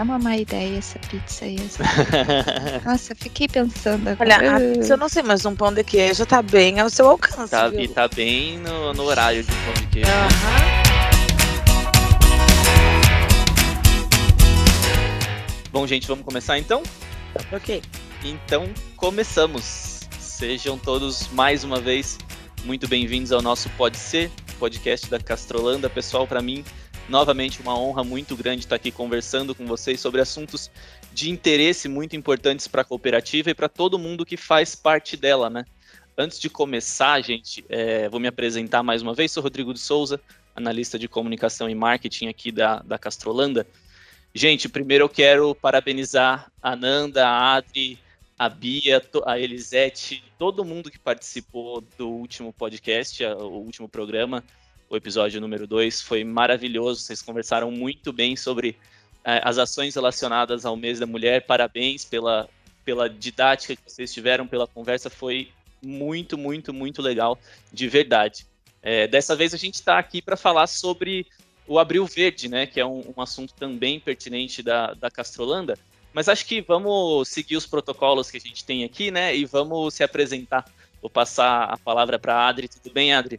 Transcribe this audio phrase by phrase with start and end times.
[0.00, 1.56] é uma má ideia essa pizza aí.
[1.56, 1.82] Essa...
[2.88, 4.34] Nossa, fiquei pensando agora.
[4.34, 7.06] Olha, a pizza eu não sei, mas um pão de queijo tá bem ao seu
[7.06, 7.50] alcance.
[7.50, 7.80] Tá, viu?
[7.80, 10.10] e tá bem no, no horário de pão de queijo.
[10.10, 10.80] Aham.
[15.70, 16.82] Bom, gente, vamos começar então?
[17.52, 17.82] Ok.
[18.24, 20.00] Então, começamos.
[20.18, 22.16] Sejam todos mais uma vez
[22.64, 25.90] muito bem-vindos ao nosso Pode Ser, podcast da Castrolanda.
[25.90, 26.64] Pessoal, para mim,
[27.10, 30.70] novamente uma honra muito grande estar aqui conversando com vocês sobre assuntos
[31.12, 35.50] de interesse muito importantes para a cooperativa e para todo mundo que faz parte dela,
[35.50, 35.64] né?
[36.16, 39.32] Antes de começar, gente, é, vou me apresentar mais uma vez.
[39.32, 40.20] Sou Rodrigo de Souza,
[40.54, 43.66] analista de comunicação e marketing aqui da, da Castrolanda.
[44.32, 47.98] Gente, primeiro eu quero parabenizar a Nanda, a Adri,
[48.38, 54.44] a Bia, a Elisete, todo mundo que participou do último podcast, o último programa,
[54.90, 56.02] o episódio número 2.
[56.02, 58.76] Foi maravilhoso, vocês conversaram muito bem sobre
[59.24, 61.46] eh, as ações relacionadas ao mês da mulher.
[61.46, 62.48] Parabéns pela,
[62.84, 65.08] pela didática que vocês tiveram, pela conversa.
[65.08, 65.48] Foi
[65.80, 67.38] muito, muito, muito legal,
[67.72, 68.44] de verdade.
[68.82, 71.26] É, dessa vez a gente está aqui para falar sobre
[71.68, 75.78] o Abril Verde, né, que é um, um, assunto também pertinente da, da Castrolanda.
[76.12, 79.94] Mas acho que vamos seguir os protocolos que a gente tem aqui, né, e vamos
[79.94, 80.64] se apresentar.
[81.00, 82.68] Vou passar a palavra para a Adri.
[82.68, 83.38] Tudo bem, Adri?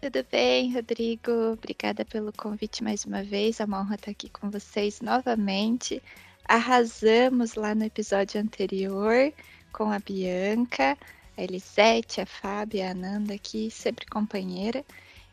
[0.00, 1.32] Tudo bem, Rodrigo?
[1.54, 3.58] Obrigada pelo convite mais uma vez.
[3.58, 6.00] É uma honra estar aqui com vocês novamente.
[6.44, 9.32] Arrasamos lá no episódio anterior
[9.72, 10.96] com a Bianca,
[11.36, 14.84] a Elisete, a Fábia, a Ananda aqui, sempre companheira.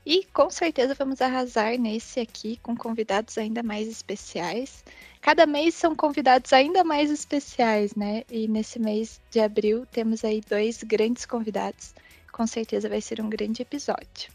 [0.04, 4.84] E com certeza vamos arrasar nesse aqui com convidados ainda mais especiais.
[5.22, 8.24] Cada mês são convidados ainda mais especiais, né?
[8.32, 11.94] E nesse mês de abril temos aí dois grandes convidados.
[12.32, 14.34] Com certeza vai ser um grande episódio.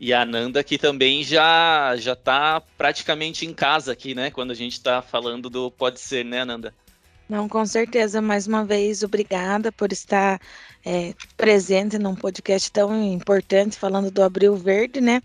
[0.00, 4.30] E a Nanda que também já já tá praticamente em casa aqui, né?
[4.30, 6.74] Quando a gente está falando do pode ser, né, Nanda?
[7.28, 8.20] Não, com certeza.
[8.20, 10.40] Mais uma vez, obrigada por estar
[10.84, 15.22] é, presente num podcast tão importante, falando do Abril Verde, né?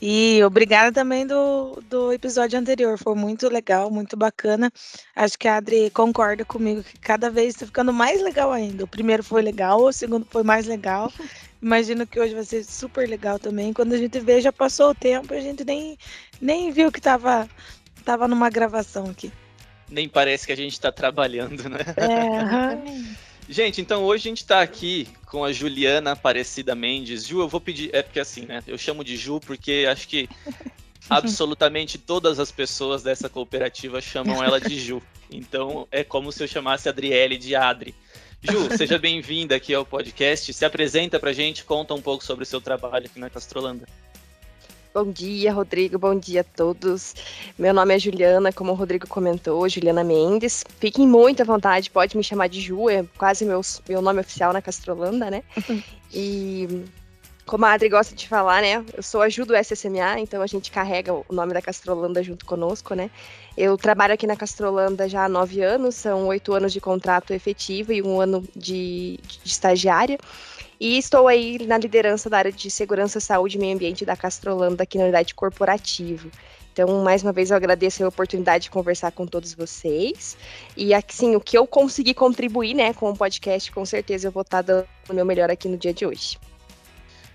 [0.00, 4.72] E obrigada também do, do episódio anterior, foi muito legal, muito bacana.
[5.14, 8.84] Acho que a Adri concorda comigo que cada vez está ficando mais legal ainda.
[8.84, 11.12] O primeiro foi legal, o segundo foi mais legal.
[11.62, 13.72] Imagino que hoje vai ser super legal também.
[13.72, 15.96] Quando a gente vê, já passou o tempo, a gente nem,
[16.40, 17.48] nem viu que estava
[18.04, 19.30] tava numa gravação aqui
[19.92, 21.78] nem parece que a gente está trabalhando, né?
[21.96, 23.06] É,
[23.48, 27.26] gente, então hoje a gente está aqui com a Juliana Aparecida Mendes.
[27.26, 28.62] Ju, eu vou pedir, é porque assim, né?
[28.66, 30.28] Eu chamo de Ju porque acho que
[31.08, 35.02] absolutamente todas as pessoas dessa cooperativa chamam ela de Ju.
[35.30, 37.94] Então é como se eu chamasse a Adriele de Adri.
[38.42, 40.52] Ju, seja bem-vinda aqui ao podcast.
[40.52, 43.86] Se apresenta pra gente, conta um pouco sobre o seu trabalho aqui na Castrolanda.
[44.92, 45.96] Bom dia, Rodrigo.
[45.96, 47.14] Bom dia a todos.
[47.56, 50.64] Meu nome é Juliana, como o Rodrigo comentou, Juliana Mendes.
[50.80, 54.52] Fiquem muito à vontade, pode me chamar de Ju, é quase meu, meu nome oficial
[54.52, 55.42] na Castrolanda, né?
[56.12, 56.84] e
[57.52, 58.82] como a Adri gosta de falar, né?
[58.96, 62.46] Eu sou a Ju do SSMA, então a gente carrega o nome da Castrolanda junto
[62.46, 63.10] conosco, né?
[63.58, 67.92] Eu trabalho aqui na Castrolanda já há nove anos, são oito anos de contrato efetivo
[67.92, 70.18] e um ano de, de estagiária.
[70.80, 74.84] E estou aí na liderança da área de segurança, saúde e meio ambiente da Castrolanda
[74.84, 76.30] aqui na unidade corporativa.
[76.72, 80.38] Então, mais uma vez, eu agradeço a oportunidade de conversar com todos vocês.
[80.74, 84.40] E, assim, o que eu consegui contribuir, né, com o podcast, com certeza eu vou
[84.40, 86.38] estar dando o meu melhor aqui no dia de hoje.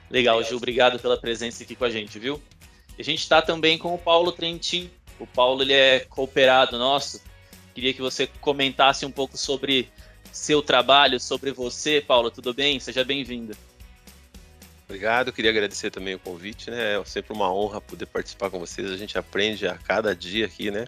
[0.10, 2.42] Legal, Ju, obrigado pela presença aqui com a gente, viu?
[2.98, 4.90] A gente está também com o Paulo Trentin.
[5.20, 7.22] O Paulo, ele é cooperado nosso.
[7.74, 9.90] Queria que você comentasse um pouco sobre
[10.32, 12.32] seu trabalho, sobre você, Paulo.
[12.32, 12.80] Tudo bem?
[12.80, 13.56] Seja bem-vindo.
[14.86, 16.98] Obrigado, queria agradecer também o convite, né?
[16.98, 18.90] É sempre uma honra poder participar com vocês.
[18.90, 20.86] A gente aprende a cada dia aqui, né?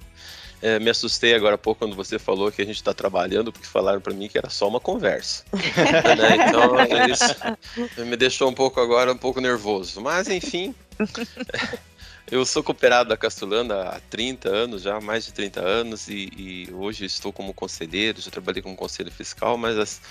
[0.62, 3.68] É, me assustei agora há pouco quando você falou que a gente está trabalhando, porque
[3.68, 5.46] falaram para mim que era só uma conversa.
[5.54, 6.48] né?
[6.48, 6.76] Então,
[7.10, 10.02] isso me deixou um pouco agora, um pouco nervoso.
[10.02, 10.76] Mas, enfim,
[12.30, 16.74] eu sou cooperado da Castulanda há 30 anos, já mais de 30 anos, e, e
[16.74, 20.02] hoje estou como conselheiro, já trabalhei como conselho fiscal, mas as,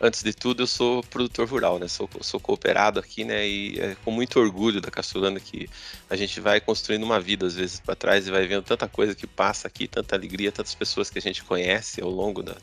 [0.00, 1.88] antes de tudo eu sou produtor rural, né?
[1.88, 3.46] Sou, sou cooperado aqui, né?
[3.46, 5.68] E é com muito orgulho da Castulanda que
[6.08, 9.14] a gente vai construindo uma vida às vezes para trás e vai vendo tanta coisa
[9.14, 12.56] que passa aqui, tanta alegria, tantas pessoas que a gente conhece ao longo da,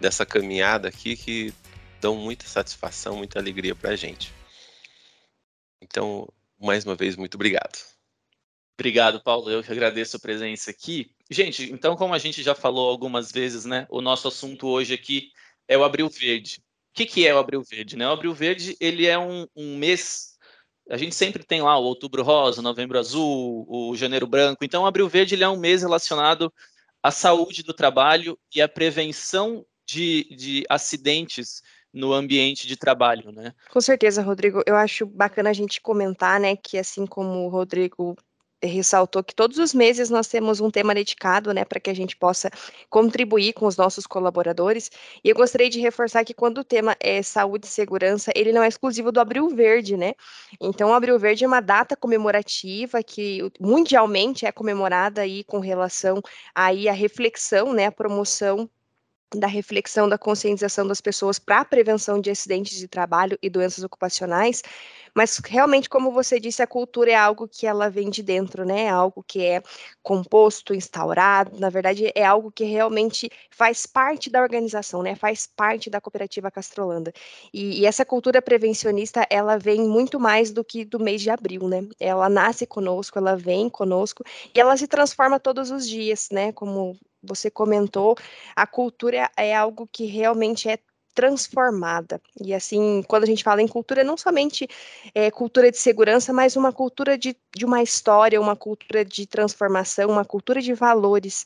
[0.00, 1.52] dessa caminhada aqui que
[2.00, 4.32] dão muita satisfação, muita alegria para a gente.
[5.80, 6.28] Então,
[6.60, 7.78] mais uma vez, muito obrigado.
[8.78, 9.50] Obrigado, Paulo.
[9.50, 11.10] Eu que agradeço a presença aqui.
[11.28, 13.86] Gente, então, como a gente já falou algumas vezes, né?
[13.90, 15.32] O nosso assunto hoje aqui
[15.66, 16.62] é o Abril Verde.
[16.98, 17.96] Que, que é o Abril Verde?
[17.96, 18.08] Né?
[18.08, 20.36] O Abril Verde ele é um, um mês.
[20.90, 24.64] A gente sempre tem lá o Outubro Rosa, Novembro Azul, o Janeiro Branco.
[24.64, 26.52] Então, o Abril Verde ele é um mês relacionado
[27.00, 31.62] a saúde do trabalho e a prevenção de, de acidentes
[31.92, 33.54] no ambiente de trabalho, né?
[33.70, 34.60] Com certeza, Rodrigo.
[34.66, 38.16] Eu acho bacana a gente comentar, né, que assim como o Rodrigo
[38.62, 42.16] ressaltou que todos os meses nós temos um tema dedicado, né, para que a gente
[42.16, 42.50] possa
[42.90, 44.90] contribuir com os nossos colaboradores.
[45.22, 48.62] E eu gostaria de reforçar que quando o tema é saúde e segurança, ele não
[48.62, 50.14] é exclusivo do Abril Verde, né?
[50.60, 56.20] Então, o Abril Verde é uma data comemorativa que mundialmente é comemorada aí com relação
[56.54, 58.68] aí à reflexão, né, a promoção
[59.34, 63.84] da reflexão, da conscientização das pessoas para a prevenção de acidentes de trabalho e doenças
[63.84, 64.62] ocupacionais,
[65.14, 68.84] mas realmente, como você disse, a cultura é algo que ela vem de dentro, né?
[68.84, 69.62] É algo que é
[70.02, 75.14] composto, instaurado, na verdade, é algo que realmente faz parte da organização, né?
[75.14, 77.12] Faz parte da cooperativa Castrolanda.
[77.52, 81.68] E, e essa cultura prevencionista, ela vem muito mais do que do mês de abril,
[81.68, 81.86] né?
[81.98, 84.22] Ela nasce conosco, ela vem conosco
[84.54, 86.52] e ela se transforma todos os dias, né?
[86.52, 88.16] Como você comentou,
[88.54, 90.78] a cultura é algo que realmente é
[91.18, 92.20] transformada.
[92.40, 94.68] E assim, quando a gente fala em cultura, não somente
[95.12, 100.10] é, cultura de segurança, mas uma cultura de, de uma história, uma cultura de transformação,
[100.10, 101.44] uma cultura de valores.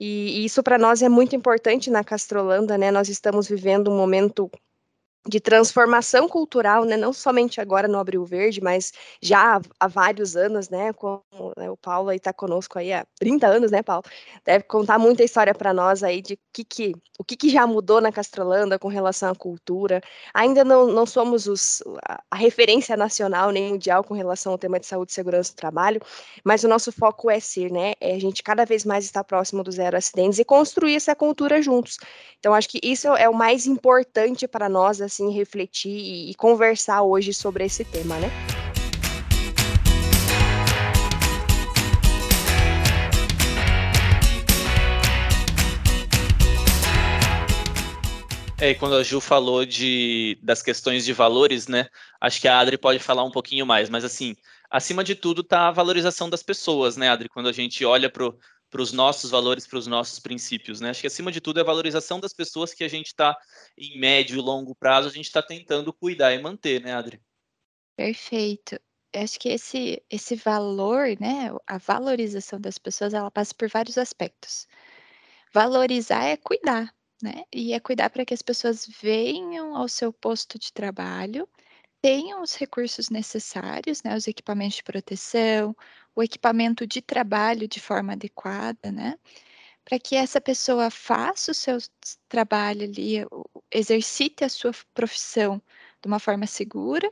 [0.00, 2.90] E, e isso para nós é muito importante na Castrolanda, né?
[2.90, 4.50] Nós estamos vivendo um momento
[5.28, 10.70] de transformação cultural, né, não somente agora no Abril Verde, mas já há, vários anos,
[10.70, 11.22] né, como
[11.58, 14.02] né, o Paulo aí está conosco aí há 30 anos, né, Paulo,
[14.44, 18.00] deve contar muita história para nós aí de que, que, o que, que já mudou
[18.00, 20.00] na Castrolanda com relação à cultura,
[20.32, 21.82] ainda não, não somos os,
[22.30, 26.00] a, referência nacional nem mundial com relação ao tema de saúde segurança do trabalho,
[26.42, 29.62] mas o nosso foco é ser, né, é a gente cada vez mais estar próximo
[29.62, 31.98] do zero acidentes e construir essa cultura juntos,
[32.38, 37.02] então acho que isso é o mais importante para nós, assim, refletir e, e conversar
[37.02, 38.30] hoje sobre esse tema, né?
[48.60, 51.88] É, e quando a Ju falou de, das questões de valores, né?
[52.20, 54.36] Acho que a Adri pode falar um pouquinho mais, mas assim,
[54.70, 57.28] acima de tudo está a valorização das pessoas, né, Adri?
[57.30, 58.30] Quando a gente olha para
[58.70, 60.90] para os nossos valores, para os nossos princípios, né?
[60.90, 63.36] Acho que acima de tudo é a valorização das pessoas que a gente está
[63.76, 67.20] em médio e longo prazo, a gente está tentando cuidar e manter, né, Adri?
[67.96, 68.80] Perfeito.
[69.12, 74.68] Acho que esse, esse valor, né, a valorização das pessoas, ela passa por vários aspectos.
[75.52, 77.42] Valorizar é cuidar, né?
[77.52, 81.48] E é cuidar para que as pessoas venham ao seu posto de trabalho,
[82.02, 85.76] tenham os recursos necessários, né, os equipamentos de proteção,
[86.14, 89.16] o equipamento de trabalho de forma adequada, né?
[89.84, 91.78] Para que essa pessoa faça o seu
[92.28, 93.16] trabalho ali,
[93.72, 95.62] exercite a sua profissão
[96.02, 97.10] de uma forma segura,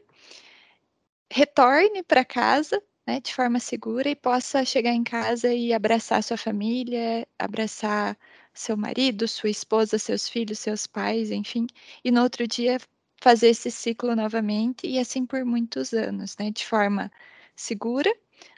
[1.32, 6.36] retorne para casa né, de forma segura e possa chegar em casa e abraçar sua
[6.36, 8.18] família, abraçar
[8.52, 11.66] seu marido, sua esposa, seus filhos, seus pais, enfim,
[12.04, 12.78] e no outro dia
[13.20, 17.10] fazer esse ciclo novamente e assim por muitos anos, né, de forma
[17.56, 18.12] segura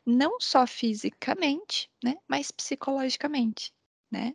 [0.07, 3.73] não só fisicamente, né, mas psicologicamente,
[4.11, 4.35] né?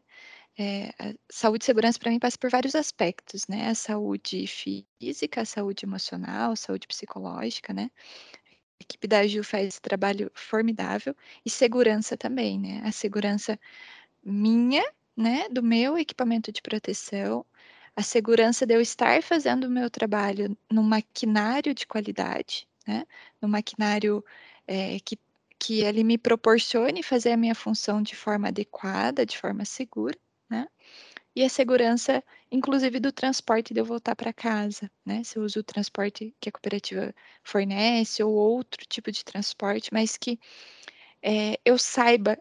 [0.57, 0.91] É,
[1.31, 3.69] saúde e segurança para mim passa por vários aspectos, né?
[3.69, 7.91] A saúde física, a saúde emocional, a saúde psicológica, né?
[8.79, 12.81] A equipe da Ju faz esse trabalho formidável e segurança também, né?
[12.85, 13.59] A segurança
[14.23, 14.83] minha,
[15.17, 17.45] né, do meu equipamento de proteção,
[17.95, 23.05] a segurança de eu estar fazendo o meu trabalho no maquinário de qualidade, né?
[23.41, 24.23] No maquinário
[24.67, 25.17] é, que
[25.57, 30.17] que ele me proporcione fazer a minha função de forma adequada, de forma segura,
[30.49, 30.67] né?
[31.35, 35.23] E a segurança, inclusive, do transporte de eu voltar para casa, né?
[35.23, 40.17] Se eu uso o transporte que a cooperativa fornece ou outro tipo de transporte, mas
[40.17, 40.39] que
[41.21, 42.37] é, eu saiba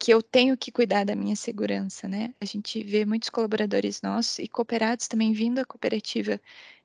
[0.00, 2.34] que eu tenho que cuidar da minha segurança, né?
[2.40, 6.40] A gente vê muitos colaboradores nossos e cooperados também vindo à cooperativa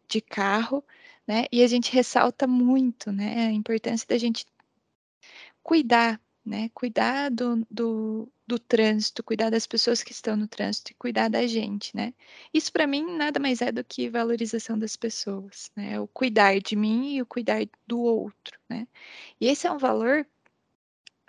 [0.07, 0.83] de carro,
[1.25, 1.45] né?
[1.51, 3.47] E a gente ressalta muito, né?
[3.47, 4.45] A importância da gente
[5.63, 6.69] cuidar, né?
[6.73, 11.47] Cuidar do, do, do trânsito, cuidar das pessoas que estão no trânsito e cuidar da
[11.47, 12.13] gente, né?
[12.53, 15.97] Isso para mim nada mais é do que valorização das pessoas, né?
[16.01, 18.87] O cuidar de mim e o cuidar do outro, né?
[19.39, 20.27] E esse é um valor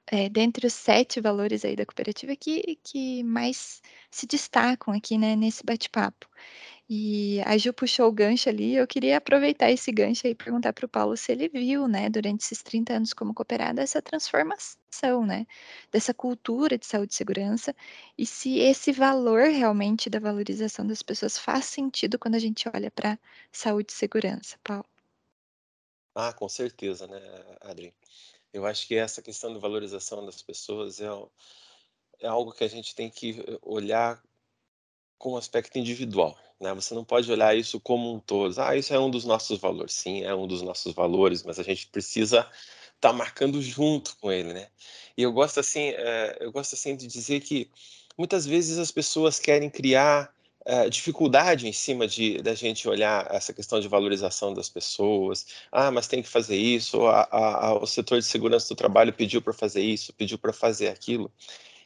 [0.07, 5.37] é, dentre os sete valores aí da cooperativa que, que mais se destacam aqui, né,
[5.37, 6.29] nesse bate-papo.
[6.89, 10.87] E a Ju puxou o gancho ali, eu queria aproveitar esse gancho e perguntar para
[10.87, 15.47] o Paulo se ele viu, né, durante esses 30 anos como cooperado, essa transformação, né,
[15.93, 17.75] dessa cultura de saúde e segurança,
[18.17, 22.91] e se esse valor realmente da valorização das pessoas faz sentido quando a gente olha
[22.91, 23.19] para
[23.53, 24.87] saúde e segurança, Paulo.
[26.15, 27.21] Ah, com certeza, né,
[27.61, 27.95] Adri?
[28.57, 31.09] Eu acho que essa questão da valorização das pessoas é,
[32.21, 34.23] é algo que a gente tem que olhar
[35.19, 36.39] com um aspecto individual.
[36.59, 36.73] Né?
[36.73, 38.59] Você não pode olhar isso como um todo.
[38.59, 39.93] Ah, isso é um dos nossos valores.
[39.93, 42.41] Sim, é um dos nossos valores, mas a gente precisa
[42.95, 44.69] estar tá marcando junto com ele, né?
[45.19, 47.71] E eu gosto assim, é, eu gosto assim de dizer que
[48.17, 50.35] muitas vezes as pessoas querem criar
[50.67, 55.47] é, dificuldade em cima de da gente olhar essa questão de valorização das pessoas.
[55.71, 57.07] Ah, mas tem que fazer isso.
[57.07, 60.53] A, a, a, o setor de segurança do trabalho pediu para fazer isso, pediu para
[60.53, 61.31] fazer aquilo.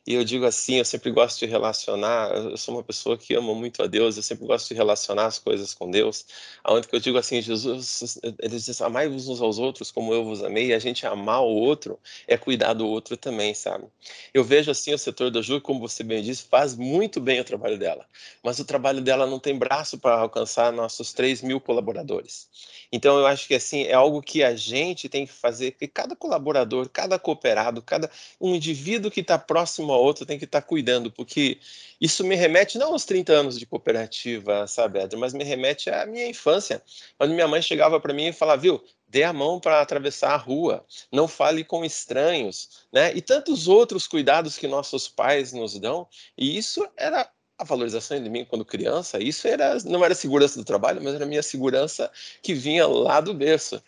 [0.07, 3.55] E eu digo assim, eu sempre gosto de relacionar, eu sou uma pessoa que ama
[3.55, 6.25] muito a Deus, eu sempre gosto de relacionar as coisas com Deus,
[6.65, 10.43] aonde que eu digo assim, Jesus, ele diz, amai-vos uns aos outros como eu vos
[10.43, 13.85] amei, e a gente amar o outro é cuidar do outro também, sabe?
[14.33, 17.45] Eu vejo assim o setor da Ju, como você bem disse, faz muito bem o
[17.45, 18.07] trabalho dela,
[18.43, 22.49] mas o trabalho dela não tem braço para alcançar nossos 3 mil colaboradores.
[22.91, 26.17] Então eu acho que assim, é algo que a gente tem que fazer, que cada
[26.17, 30.67] colaborador, cada cooperado, cada um indivíduo que está próximo uma outra tem que estar tá
[30.67, 31.59] cuidando, porque
[32.01, 36.07] isso me remete não aos 30 anos de cooperativa, sabe, Edra, mas me remete à
[36.07, 36.83] minha infância,
[37.19, 40.37] quando minha mãe chegava para mim e falava, viu, dê a mão para atravessar a
[40.37, 43.13] rua, não fale com estranhos, né?
[43.15, 46.07] E tantos outros cuidados que nossos pais nos dão,
[46.39, 47.29] e isso era
[47.59, 51.27] a valorização de mim quando criança, isso era não era segurança do trabalho, mas era
[51.27, 52.11] minha segurança
[52.43, 53.83] que vinha lá do berço.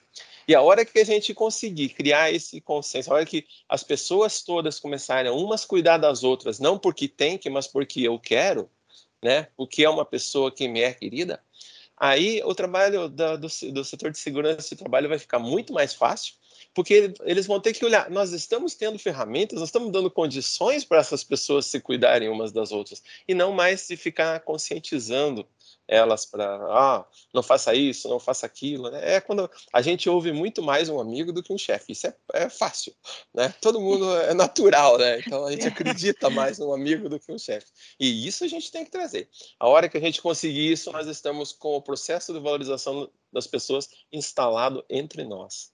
[0.47, 4.43] E a hora que a gente conseguir criar esse consenso, a hora que as pessoas
[4.43, 8.69] todas começarem a umas cuidar das outras, não porque tem que, mas porque eu quero,
[9.23, 9.49] né?
[9.57, 11.43] Porque é uma pessoa que me é querida,
[11.97, 15.95] aí o trabalho da, do, do setor de segurança de trabalho vai ficar muito mais
[15.95, 16.35] fácil,
[16.75, 20.99] porque eles vão ter que olhar, nós estamos tendo ferramentas, nós estamos dando condições para
[20.99, 25.47] essas pessoas se cuidarem umas das outras, e não mais se ficar conscientizando
[25.89, 28.91] elas para, ah, não faça isso, não faça aquilo.
[28.91, 29.17] Né?
[29.17, 31.93] É quando a gente ouve muito mais um amigo do que um chefe.
[31.93, 32.95] Isso é, é fácil,
[33.35, 33.55] né?
[33.61, 35.21] Todo mundo é natural, né?
[35.21, 37.67] Então a gente acredita mais num amigo do que um chefe.
[37.99, 39.29] E isso a gente tem que trazer.
[39.59, 43.47] A hora que a gente conseguir isso, nós estamos com o processo de valorização das
[43.47, 45.73] pessoas instalado entre nós.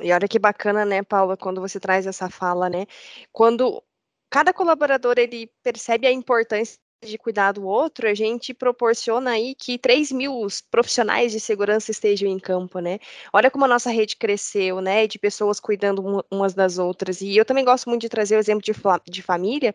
[0.00, 2.86] E olha que bacana, né, Paula, quando você traz essa fala, né?
[3.32, 3.82] Quando
[4.28, 9.78] cada colaborador ele percebe a importância de cuidar do outro, a gente proporciona aí que
[9.78, 12.98] 3 mil profissionais de segurança estejam em campo, né?
[13.32, 15.06] Olha como a nossa rede cresceu, né?
[15.06, 17.20] De pessoas cuidando umas das outras.
[17.20, 18.72] E eu também gosto muito de trazer o exemplo de,
[19.10, 19.74] de família,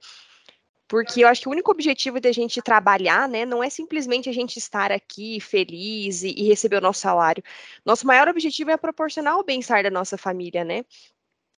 [0.87, 4.33] porque eu acho que o único objetivo da gente trabalhar, né, não é simplesmente a
[4.33, 7.41] gente estar aqui feliz e, e receber o nosso salário.
[7.85, 10.83] Nosso maior objetivo é proporcionar o bem-estar da nossa família, né?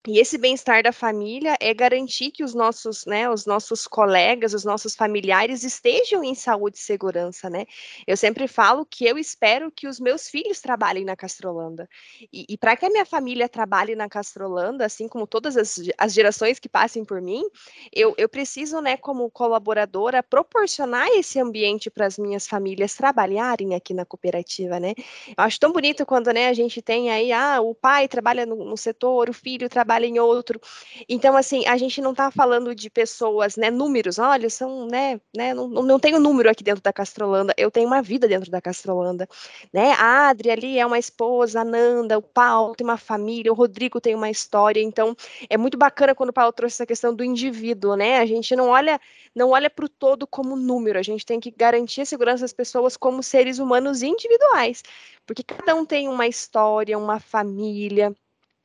[0.09, 4.65] E esse bem-estar da família é garantir que os nossos, né, os nossos colegas, os
[4.65, 7.67] nossos familiares estejam em saúde e segurança, né?
[8.05, 11.89] Eu sempre falo que eu espero que os meus filhos trabalhem na Castrolanda.
[12.33, 16.13] E, e para que a minha família trabalhe na Castrolanda, assim como todas as, as
[16.13, 17.45] gerações que passem por mim,
[17.93, 23.95] eu, eu preciso, né, como colaboradora, proporcionar esse ambiente para as minhas famílias trabalharem aqui
[23.95, 24.95] na cooperativa, né?
[25.29, 28.65] Eu acho tão bonito quando, né, a gente tem aí, ah, o pai trabalha no,
[28.65, 30.61] no setor, o filho trabalha trabalha em outro.
[31.09, 35.53] Então, assim, a gente não está falando de pessoas, né, números, olha, são, né, né,
[35.53, 39.29] não, não tenho número aqui dentro da Castrolanda, eu tenho uma vida dentro da Castrolanda,
[39.73, 43.55] né, a Adri ali é uma esposa, a Nanda, o Paulo tem uma família, o
[43.55, 45.15] Rodrigo tem uma história, então
[45.51, 48.69] é muito bacana quando o Paulo trouxe essa questão do indivíduo, né, a gente não
[48.69, 49.01] olha,
[49.35, 52.53] não olha para o todo como número, a gente tem que garantir a segurança das
[52.53, 54.83] pessoas como seres humanos individuais,
[55.27, 58.15] porque cada um tem uma história, uma família,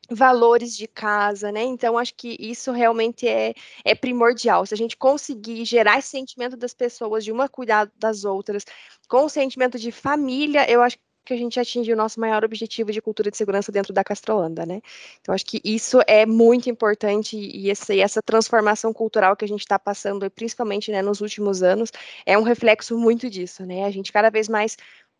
[0.09, 1.63] valores de casa, né?
[1.63, 4.65] Então, acho que isso realmente é, é primordial.
[4.65, 8.65] Se a gente conseguir gerar esse sentimento das pessoas de uma cuidar das outras,
[9.07, 10.97] com o sentimento de família, eu acho
[11.27, 14.65] que a gente atinge o nosso maior objetivo de cultura de segurança dentro da Castrolanda,
[14.65, 14.81] né?
[15.19, 19.47] Então, acho que isso é muito importante e essa, e essa transformação cultural que a
[19.47, 21.91] gente está passando, principalmente né, nos últimos anos,
[22.25, 23.83] é um reflexo muito disso, né?
[23.83, 24.77] A gente cada vez mais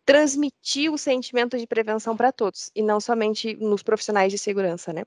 [0.08, 5.04] transmitir o sentimento de prevenção para todos, e não somente nos profissionais de segurança, né?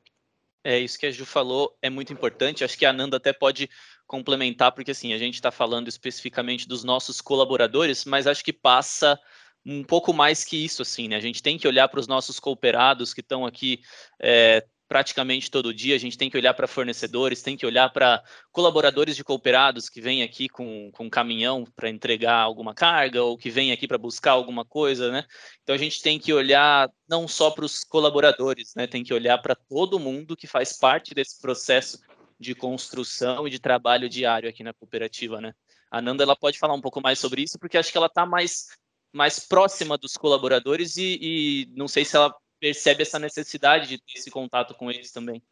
[0.64, 2.64] É, isso que a Ju falou é muito importante.
[2.64, 3.68] Acho que a Nanda até pode
[4.06, 9.20] complementar, porque assim, a gente está falando especificamente dos nossos colaboradores, mas acho que passa
[9.66, 11.16] um pouco mais que isso, assim, né?
[11.16, 13.82] A gente tem que olhar para os nossos cooperados que estão aqui
[14.22, 15.96] é, praticamente todo dia.
[15.96, 18.22] A gente tem que olhar para fornecedores, tem que olhar para
[18.52, 23.50] colaboradores de cooperados que vêm aqui com, com caminhão para entregar alguma carga ou que
[23.50, 25.24] vêm aqui para buscar alguma coisa, né?
[25.64, 28.86] Então a gente tem que olhar não só para os colaboradores, né?
[28.86, 31.98] Tem que olhar para todo mundo que faz parte desse processo
[32.38, 35.54] de construção e de trabalho diário aqui na cooperativa, né?
[35.90, 38.26] A Nanda ela pode falar um pouco mais sobre isso, porque acho que ela está
[38.26, 38.66] mais,
[39.14, 44.20] mais próxima dos colaboradores e, e não sei se ela percebe essa necessidade de ter
[44.20, 45.44] esse contato com eles também.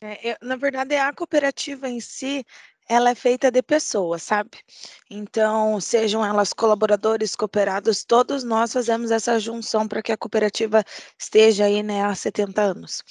[0.00, 2.46] É, eu, na verdade, a cooperativa em si,
[2.88, 4.58] ela é feita de pessoas, sabe?
[5.10, 10.84] Então, sejam elas colaboradores, cooperados, todos nós fazemos essa junção para que a cooperativa
[11.18, 13.02] esteja aí né, há 70 anos.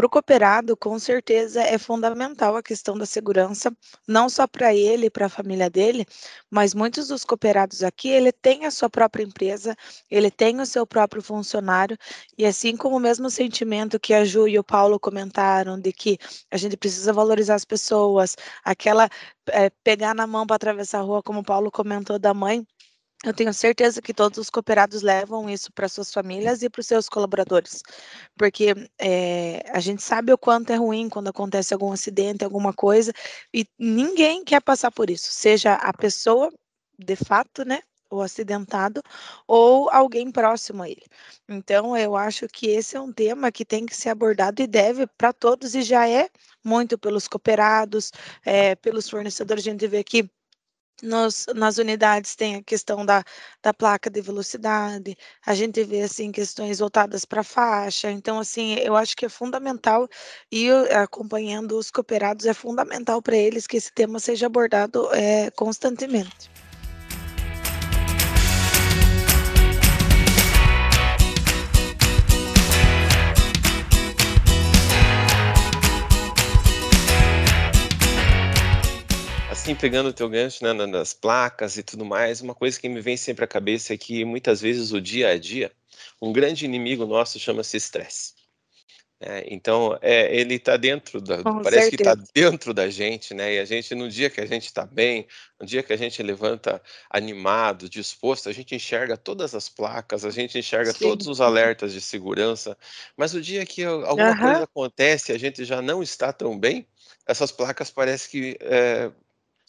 [0.00, 3.70] Para o cooperado, com certeza, é fundamental a questão da segurança,
[4.08, 6.06] não só para ele e para a família dele,
[6.50, 9.76] mas muitos dos cooperados aqui, ele tem a sua própria empresa,
[10.10, 11.98] ele tem o seu próprio funcionário,
[12.38, 16.16] e assim como o mesmo sentimento que a Ju e o Paulo comentaram de que
[16.50, 19.06] a gente precisa valorizar as pessoas, aquela
[19.50, 22.66] é, pegar na mão para atravessar a rua, como o Paulo comentou da mãe,
[23.24, 26.86] eu tenho certeza que todos os cooperados levam isso para suas famílias e para os
[26.86, 27.82] seus colaboradores,
[28.36, 33.12] porque é, a gente sabe o quanto é ruim quando acontece algum acidente, alguma coisa,
[33.52, 36.50] e ninguém quer passar por isso, seja a pessoa
[36.98, 39.02] de fato, né, o acidentado,
[39.46, 41.04] ou alguém próximo a ele.
[41.48, 45.06] Então, eu acho que esse é um tema que tem que ser abordado e deve
[45.06, 46.28] para todos, e já é
[46.64, 48.10] muito pelos cooperados,
[48.44, 49.64] é, pelos fornecedores.
[49.66, 50.28] A gente vê que
[51.02, 53.24] nos, nas unidades tem a questão da,
[53.62, 58.96] da placa de velocidade, a gente vê assim questões voltadas para faixa, então assim, eu
[58.96, 60.08] acho que é fundamental
[60.50, 66.50] e acompanhando os cooperados é fundamental para eles que esse tema seja abordado é, constantemente.
[79.70, 83.00] Assim, pegando o teu gancho né, nas placas e tudo mais, uma coisa que me
[83.00, 85.70] vem sempre à cabeça é que muitas vezes o dia a dia,
[86.20, 88.34] um grande inimigo nosso chama-se estresse.
[89.22, 91.42] É, então, é, ele está dentro da.
[91.42, 92.16] Com parece certeza.
[92.16, 93.56] que está dentro da gente, né?
[93.56, 95.26] E a gente, no dia que a gente está bem,
[95.60, 100.30] no dia que a gente levanta animado, disposto, a gente enxerga todas as placas, a
[100.30, 101.00] gente enxerga Sim.
[101.00, 102.74] todos os alertas de segurança.
[103.14, 104.38] Mas o dia que alguma uhum.
[104.38, 106.86] coisa acontece e a gente já não está tão bem,
[107.26, 109.10] essas placas parece que é,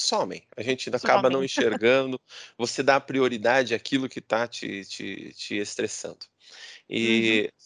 [0.01, 0.43] somem.
[0.55, 2.19] A gente acaba não enxergando,
[2.57, 6.25] você dá prioridade àquilo que está te, te, te estressando.
[6.89, 7.65] E, uhum.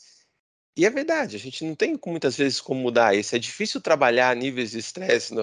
[0.78, 3.36] e é verdade, a gente não tem muitas vezes como mudar isso.
[3.36, 5.34] É difícil trabalhar níveis de estresse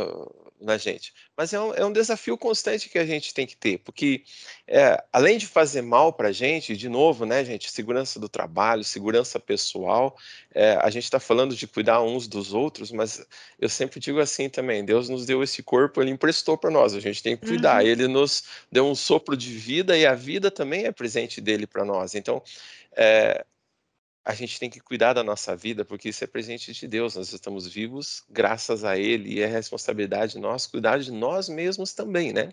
[0.63, 1.13] na gente.
[1.37, 4.23] Mas é um, é um, desafio constante que a gente tem que ter, porque
[4.67, 8.85] é, além de fazer mal para a gente, de novo, né, gente, segurança do trabalho,
[8.85, 10.17] segurança pessoal,
[10.55, 13.25] é, a gente está falando de cuidar uns dos outros, mas
[13.59, 17.01] eu sempre digo assim também: Deus nos deu esse corpo, Ele emprestou para nós, a
[17.01, 17.83] gente tem que cuidar.
[17.83, 17.89] Uhum.
[17.89, 21.85] Ele nos deu um sopro de vida e a vida também é presente dele para
[21.85, 22.15] nós.
[22.15, 22.43] Então,
[22.97, 23.45] é,
[24.25, 27.17] a gente tem que cuidar da nossa vida, porque isso é presente de Deus.
[27.17, 32.33] Nós estamos vivos graças a Ele e é responsabilidade nossa cuidar de nós mesmos também,
[32.33, 32.53] né?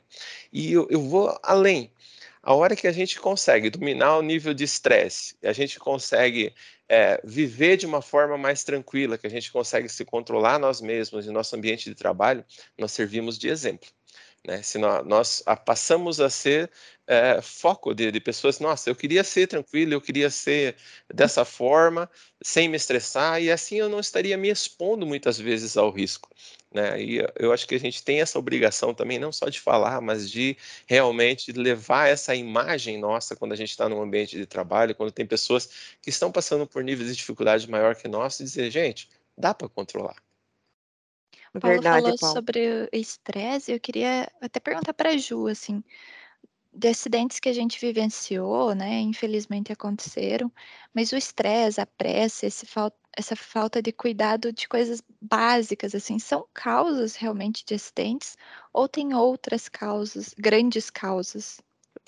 [0.51, 1.91] E eu, eu vou além.
[2.41, 6.53] A hora que a gente consegue dominar o nível de estresse, a gente consegue
[6.88, 11.27] é, viver de uma forma mais tranquila, que a gente consegue se controlar nós mesmos
[11.27, 12.43] em nosso ambiente de trabalho,
[12.77, 13.89] nós servimos de exemplo.
[14.45, 14.62] Né?
[14.62, 16.71] Se nós, nós passamos a ser
[17.06, 20.75] é, foco de, de, pessoas, nossa, eu queria ser tranquilo, eu queria ser
[21.13, 22.10] dessa forma,
[22.41, 26.30] sem me estressar, e assim eu não estaria me expondo muitas vezes ao risco.
[26.71, 27.02] Né?
[27.02, 30.30] E eu acho que a gente tem essa obrigação também, não só de falar, mas
[30.30, 30.56] de
[30.88, 35.25] realmente levar essa imagem nossa quando a gente está num ambiente de trabalho, quando tem
[35.25, 39.54] pessoas que estão passando por níveis de dificuldade maior que nós, e dizer, gente, dá
[39.54, 40.15] para controlar.
[41.57, 42.41] Paulo Verdade, falou Paulo.
[42.41, 45.83] sobre o estresse, eu queria até perguntar para a Ju, assim,
[46.73, 50.51] de acidentes que a gente vivenciou, né, infelizmente aconteceram,
[50.93, 56.47] mas o estresse, a pressa, fal essa falta de cuidado de coisas básicas, assim, são
[56.53, 58.38] causas realmente de acidentes
[58.73, 61.59] ou tem outras causas, grandes causas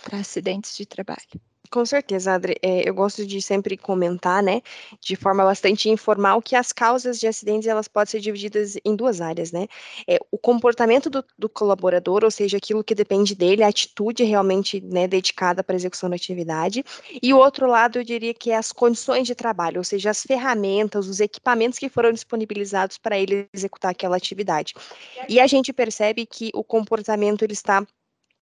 [0.01, 1.41] para acidentes de trabalho?
[1.71, 2.55] Com certeza, Adri.
[2.61, 4.61] É, eu gosto de sempre comentar, né,
[4.99, 9.21] de forma bastante informal, que as causas de acidentes elas podem ser divididas em duas
[9.21, 9.67] áreas, né?
[10.05, 14.81] É, o comportamento do, do, colaborador, ou seja, aquilo que depende dele, a atitude realmente
[14.81, 16.83] né, dedicada para a execução da atividade,
[17.23, 20.23] e o outro lado eu diria que é as condições de trabalho, ou seja, as
[20.23, 24.73] ferramentas, os equipamentos que foram disponibilizados para ele executar aquela atividade.
[25.29, 27.85] E a gente percebe que o comportamento ele está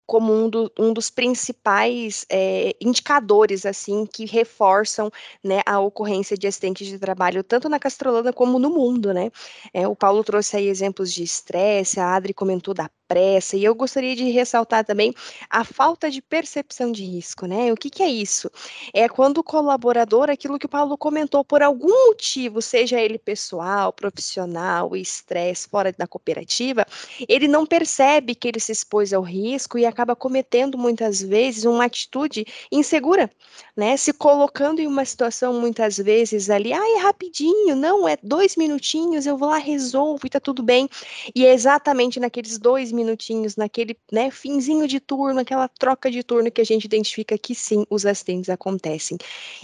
[0.08, 5.12] como um, do, um dos principais é, indicadores assim que reforçam
[5.43, 9.30] né, a ocorrência de acidentes de trabalho tanto na Castrolanda como no mundo, né?
[9.74, 13.74] É, o Paulo trouxe aí exemplos de estresse, a Adri comentou da pressa, e eu
[13.74, 15.13] gostaria de ressaltar também
[15.50, 17.72] a falta de percepção de risco, né?
[17.72, 18.52] O que, que é isso?
[18.93, 23.93] É quando o colaborador, aquilo que o Paulo comentou, por algum motivo, seja ele pessoal,
[23.93, 26.86] profissional, estresse, fora da cooperativa,
[27.28, 31.86] ele não percebe que ele se expôs ao risco e acaba cometendo muitas vezes uma
[31.86, 33.32] atitude insegura,
[33.76, 33.98] né?
[33.98, 39.26] Se colocando em uma situação muitas vezes ali, ah, é rapidinho, não, é dois minutinhos,
[39.26, 40.88] eu vou lá, resolvo e tá tudo bem.
[41.34, 46.52] E é exatamente naqueles dois minutinhos, naquele né, finzinho de turno, aquela troca de turno
[46.52, 49.18] que a gente identifica que sim, os acidentes acontecem.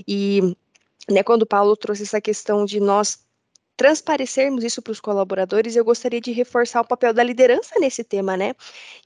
[0.08, 0.56] E
[1.10, 3.20] né, quando o Paulo trouxe essa questão de nós
[3.76, 8.38] transparecermos isso para os colaboradores, eu gostaria de reforçar o papel da liderança nesse tema,
[8.38, 8.54] né?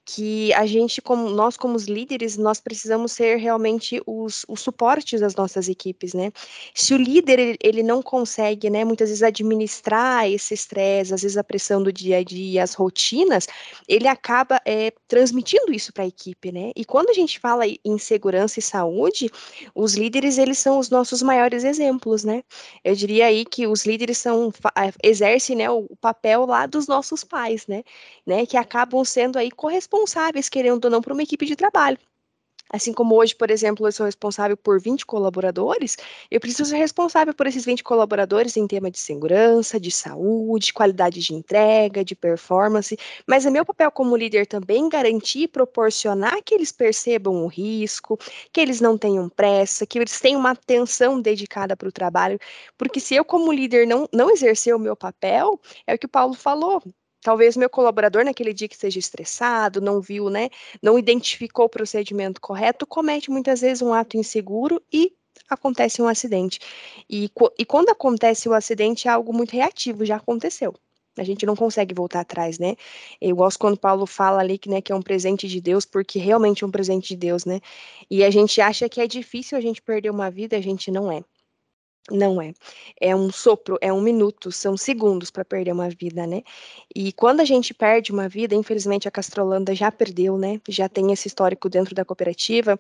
[0.09, 5.19] Que a gente, como nós como os líderes, nós precisamos ser realmente os, os suportes
[5.19, 6.31] das nossas equipes, né?
[6.73, 11.37] Se o líder ele, ele não consegue, né, muitas vezes administrar esse estresse, às vezes
[11.37, 13.47] a pressão do dia a dia, as rotinas,
[13.87, 16.71] ele acaba é, transmitindo isso para a equipe, né?
[16.75, 19.29] E quando a gente fala em segurança e saúde,
[19.75, 22.43] os líderes eles são os nossos maiores exemplos, né?
[22.81, 24.53] Eu diria aí que os líderes são
[25.03, 27.83] exerce né, o papel lá dos nossos pais, né,
[28.25, 29.51] né, que acabam sendo aí
[29.97, 31.97] corresponsáveis, querendo ou não, por uma equipe de trabalho.
[32.69, 35.95] Assim como hoje, por exemplo, eu sou responsável por 20 colaboradores,
[36.29, 41.21] eu preciso ser responsável por esses 20 colaboradores em tema de segurança, de saúde, qualidade
[41.21, 46.53] de entrega, de performance, mas é meu papel como líder também garantir e proporcionar que
[46.53, 48.19] eles percebam o risco,
[48.51, 52.37] que eles não tenham pressa, que eles tenham uma atenção dedicada para o trabalho,
[52.77, 55.57] porque se eu como líder não, não exercer o meu papel,
[55.87, 56.83] é o que o Paulo falou,
[57.21, 60.49] Talvez meu colaborador naquele dia que esteja estressado, não viu, né,
[60.81, 65.13] não identificou o procedimento correto, comete muitas vezes um ato inseguro e
[65.49, 66.59] acontece um acidente.
[67.09, 70.73] E, e quando acontece o acidente é algo muito reativo, já aconteceu.
[71.17, 72.75] A gente não consegue voltar atrás, né?
[73.19, 76.19] Eu gosto quando Paulo fala ali que, né, que é um presente de Deus, porque
[76.19, 77.59] realmente é um presente de Deus, né?
[78.09, 81.11] E a gente acha que é difícil a gente perder uma vida, a gente não
[81.11, 81.23] é.
[82.09, 82.53] Não é.
[83.01, 86.41] É um sopro, é um minuto, são segundos para perder uma vida, né?
[86.95, 90.61] E quando a gente perde uma vida, infelizmente a Castrolanda já perdeu, né?
[90.69, 92.79] Já tem esse histórico dentro da cooperativa.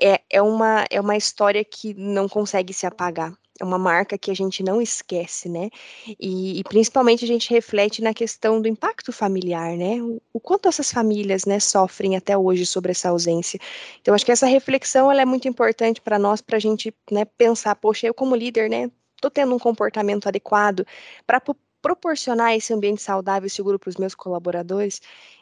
[0.00, 4.30] É, é, uma, é uma história que não consegue se apagar é uma marca que
[4.30, 5.70] a gente não esquece, né?
[6.18, 10.02] E, e, principalmente a gente reflete na questão do impacto familiar, né?
[10.02, 13.60] O, o, quanto essas famílias, né, sofrem até hoje sobre essa ausência.
[14.00, 17.24] Então, acho que essa reflexão ela é muito importante para nós, para a gente, né,
[17.24, 20.86] pensar, poxa, eu como líder, né, estou tendo um comportamento adequado
[21.26, 21.40] para
[21.82, 25.00] proporcionar esse ambiente saudável e seguro para os meus colaboradores.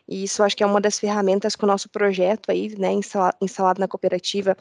[0.08, 2.90] E isso acho que é uma das ferramentas que o nosso projeto aí, né,
[3.40, 4.56] instalado na cooperativa,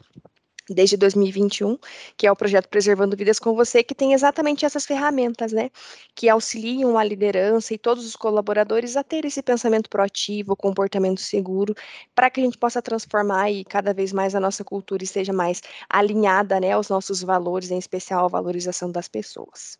[0.68, 1.78] desde 2021,
[2.16, 5.70] que é o projeto Preservando Vidas com Você, que tem exatamente essas ferramentas, né,
[6.14, 11.74] que auxiliam a liderança e todos os colaboradores a ter esse pensamento proativo, comportamento seguro,
[12.14, 15.62] para que a gente possa transformar e cada vez mais a nossa cultura esteja mais
[15.88, 19.78] alinhada, né, aos nossos valores, em especial a valorização das pessoas.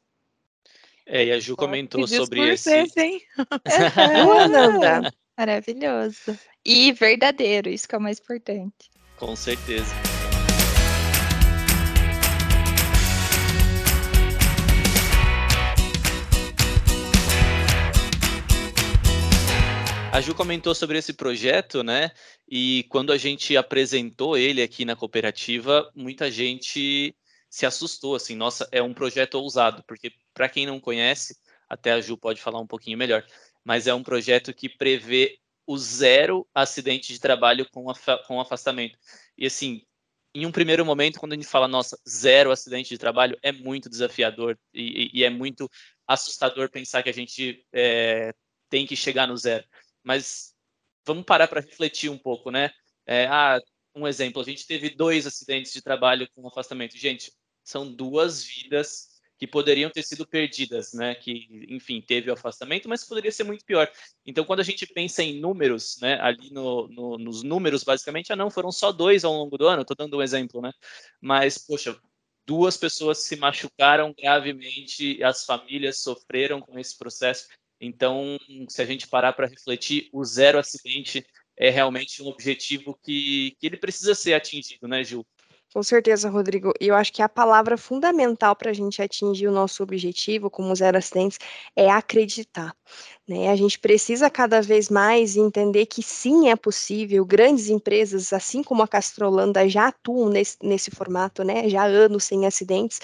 [1.06, 2.70] É, e a Ju comentou sobre esse...
[2.96, 3.22] hein?
[5.38, 6.38] Maravilhoso.
[6.64, 8.90] E verdadeiro, isso que é o mais importante.
[9.16, 9.94] Com certeza.
[20.18, 22.10] A Ju comentou sobre esse projeto, né?
[22.48, 27.14] E quando a gente apresentou ele aqui na cooperativa, muita gente
[27.48, 32.00] se assustou, assim, nossa, é um projeto ousado, porque para quem não conhece, até a
[32.00, 33.24] Ju pode falar um pouquinho melhor,
[33.62, 37.84] mas é um projeto que prevê o zero acidente de trabalho com,
[38.26, 38.98] com afastamento.
[39.36, 39.82] E assim,
[40.34, 43.88] em um primeiro momento, quando a gente fala, nossa, zero acidente de trabalho, é muito
[43.88, 45.70] desafiador e, e é muito
[46.08, 48.34] assustador pensar que a gente é,
[48.68, 49.64] tem que chegar no zero
[50.02, 50.54] mas
[51.06, 52.70] vamos parar para refletir um pouco, né?
[53.06, 53.58] É, ah,
[53.94, 56.96] um exemplo, a gente teve dois acidentes de trabalho com afastamento.
[56.96, 57.32] Gente,
[57.64, 61.14] são duas vidas que poderiam ter sido perdidas, né?
[61.14, 63.90] Que, enfim, teve o afastamento, mas poderia ser muito pior.
[64.26, 66.20] Então, quando a gente pensa em números, né?
[66.20, 69.82] Ali no, no, nos números, basicamente, ah, não, foram só dois ao longo do ano,
[69.82, 70.72] estou dando um exemplo, né?
[71.20, 71.96] Mas, poxa,
[72.44, 77.46] duas pessoas se machucaram gravemente, as famílias sofreram com esse processo.
[77.80, 78.36] Então,
[78.68, 81.24] se a gente parar para refletir, o zero acidente
[81.56, 85.26] é realmente um objetivo que, que ele precisa ser atingido, né, Gil?
[85.74, 86.72] Com certeza, Rodrigo.
[86.80, 90.74] E eu acho que a palavra fundamental para a gente atingir o nosso objetivo como
[90.74, 91.38] zero acidentes
[91.76, 92.74] é acreditar.
[93.28, 93.50] Né?
[93.50, 97.22] A gente precisa cada vez mais entender que sim é possível.
[97.24, 101.68] Grandes empresas, assim como a Castrolanda, já atuam nesse, nesse formato, né?
[101.68, 103.00] já há anos sem acidentes.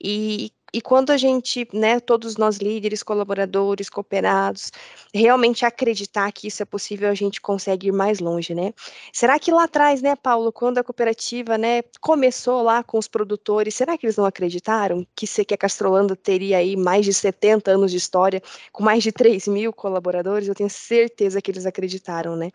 [0.00, 4.72] E e quando a gente, né, todos nós líderes, colaboradores, cooperados,
[5.14, 8.74] realmente acreditar que isso é possível, a gente consegue ir mais longe, né?
[9.12, 13.76] Será que lá atrás, né, Paulo, quando a cooperativa, né, começou lá com os produtores,
[13.76, 17.92] será que eles não acreditaram que, que a Castrolanda teria aí mais de 70 anos
[17.92, 20.48] de história, com mais de 3 mil colaboradores?
[20.48, 22.50] Eu tenho certeza que eles acreditaram, né?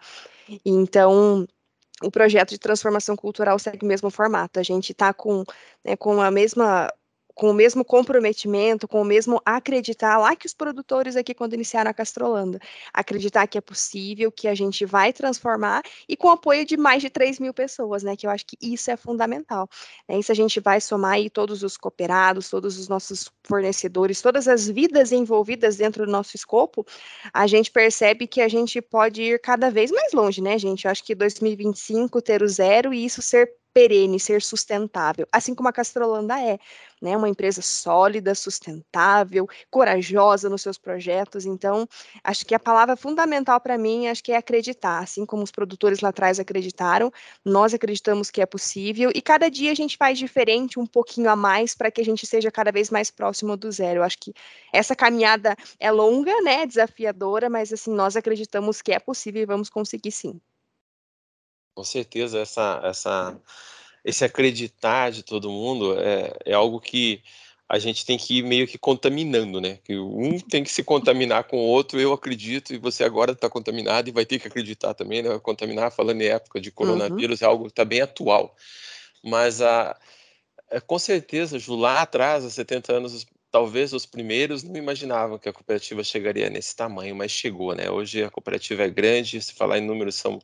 [0.66, 1.48] Então,
[2.04, 4.60] o projeto de transformação cultural segue o mesmo formato.
[4.60, 5.44] A gente está com,
[5.86, 6.90] né, com a mesma
[7.40, 11.90] com o mesmo comprometimento, com o mesmo acreditar lá que os produtores aqui quando iniciaram
[11.90, 12.60] a Castrolanda,
[12.94, 17.02] acreditar que é possível, que a gente vai transformar e com o apoio de mais
[17.02, 19.70] de 3 mil pessoas, né, que eu acho que isso é fundamental.
[20.06, 24.46] Né, isso a gente vai somar aí todos os cooperados, todos os nossos fornecedores, todas
[24.46, 26.86] as vidas envolvidas dentro do nosso escopo,
[27.34, 30.84] a gente percebe que a gente pode ir cada vez mais longe, né, gente?
[30.84, 35.70] Eu acho que 2025 ter o zero e isso ser perene, ser sustentável, assim como
[35.70, 36.60] a Castrolanda é,
[37.02, 37.16] né?
[37.16, 41.46] Uma empresa sólida, sustentável, corajosa nos seus projetos.
[41.46, 41.88] Então,
[42.24, 46.02] acho que a palavra fundamental para mim, acho que é acreditar, assim como os produtores
[46.02, 47.12] lá atrás acreditaram,
[47.46, 51.36] nós acreditamos que é possível e cada dia a gente faz diferente, um pouquinho a
[51.36, 54.00] mais para que a gente seja cada vez mais próximo do zero.
[54.00, 54.34] Eu acho que
[54.74, 56.66] essa caminhada é longa, né?
[56.66, 60.40] Desafiadora, mas assim, nós acreditamos que é possível e vamos conseguir sim.
[61.80, 63.40] Com certeza, essa, essa,
[64.04, 67.24] esse acreditar de todo mundo é, é algo que
[67.70, 69.80] a gente tem que ir meio que contaminando, né?
[69.86, 73.50] Que um tem que se contaminar com o outro, eu acredito, e você agora está
[73.50, 75.40] contaminado e vai ter que acreditar também, né?
[75.40, 76.76] Contaminar, falando em época de uhum.
[76.76, 77.48] coronavírus, uhum.
[77.48, 78.54] é algo que está bem atual.
[79.24, 79.98] Mas a,
[80.70, 85.50] é, com certeza, Ju, lá atrás, há 70 anos, talvez os primeiros não imaginavam que
[85.50, 87.90] a cooperativa chegaria nesse tamanho, mas chegou, né?
[87.90, 90.42] Hoje a cooperativa é grande, se falar em números, são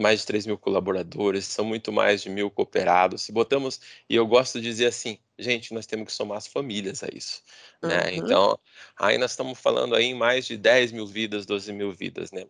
[0.00, 3.22] mais de 3 mil colaboradores, são muito mais de mil cooperados.
[3.22, 7.02] Se botamos, e eu gosto de dizer assim, gente, nós temos que somar as famílias
[7.02, 7.42] a isso,
[7.82, 8.04] né?
[8.04, 8.10] Uhum.
[8.14, 8.58] Então,
[8.96, 12.46] aí nós estamos falando aí em mais de 10 mil vidas, 12 mil vidas, né?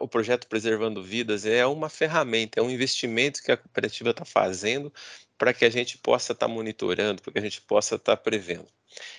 [0.00, 4.92] o projeto Preservando Vidas é uma ferramenta, é um investimento que a cooperativa está fazendo
[5.36, 8.20] para que a gente possa estar tá monitorando, para que a gente possa estar tá
[8.20, 8.66] prevendo.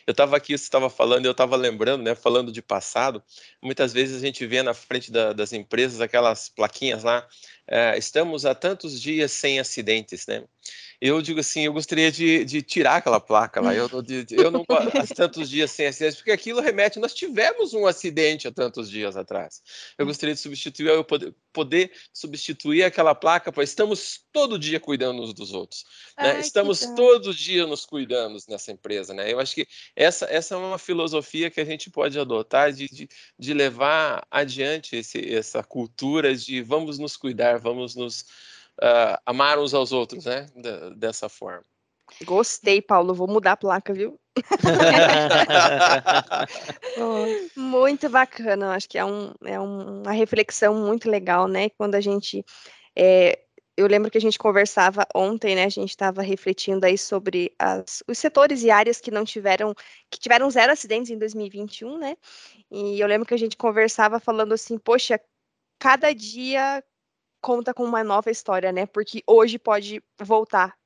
[0.06, 3.24] Eu estava aqui, você estava falando, eu estava lembrando, né, falando de passado,
[3.62, 7.28] muitas vezes a gente vê na frente da, das empresas aquelas plaquinhas lá,
[7.68, 10.44] é, estamos há tantos dias sem acidentes, né?
[11.02, 13.74] eu digo assim, eu gostaria de, de tirar aquela placa lá.
[13.74, 17.00] Eu, de, eu não há tantos dias sem acidente, porque aquilo remete.
[17.00, 19.62] Nós tivemos um acidente há tantos dias atrás.
[19.98, 25.22] Eu gostaria de substituir, eu poder, poder substituir aquela placa, pois estamos todo dia cuidando
[25.22, 25.86] uns dos outros.
[26.18, 26.32] Né?
[26.32, 29.14] Ai, estamos todo dia nos cuidando nessa empresa.
[29.14, 29.32] Né?
[29.32, 33.10] Eu acho que essa, essa é uma filosofia que a gente pode adotar de, de,
[33.38, 38.22] de levar adiante esse, essa cultura de vamos nos cuidar, vamos nos
[38.82, 40.46] uh, amar uns aos outros, né?
[40.56, 41.64] D dessa forma.
[42.24, 43.14] Gostei, Paulo.
[43.14, 44.20] Vou mudar a placa, viu?
[47.56, 48.74] muito bacana.
[48.74, 51.70] Acho que é, um, é uma reflexão muito legal, né?
[51.78, 52.44] Quando a gente.
[52.96, 53.40] É,
[53.80, 55.64] eu lembro que a gente conversava ontem, né?
[55.64, 59.74] A gente estava refletindo aí sobre as, os setores e áreas que não tiveram,
[60.10, 62.18] que tiveram zero acidentes em 2021, né?
[62.70, 65.20] E eu lembro que a gente conversava falando assim, poxa,
[65.80, 66.84] cada dia
[67.42, 68.86] conta com uma nova história, né?
[68.86, 70.78] Porque hoje pode voltar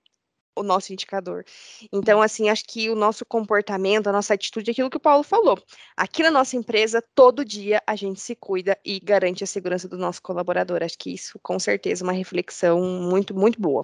[0.55, 1.45] o nosso indicador.
[1.91, 5.23] Então, assim, acho que o nosso comportamento, a nossa atitude, é aquilo que o Paulo
[5.23, 5.61] falou.
[5.95, 9.97] Aqui na nossa empresa, todo dia a gente se cuida e garante a segurança do
[9.97, 10.83] nosso colaborador.
[10.83, 13.83] Acho que isso, com certeza, é uma reflexão muito, muito boa.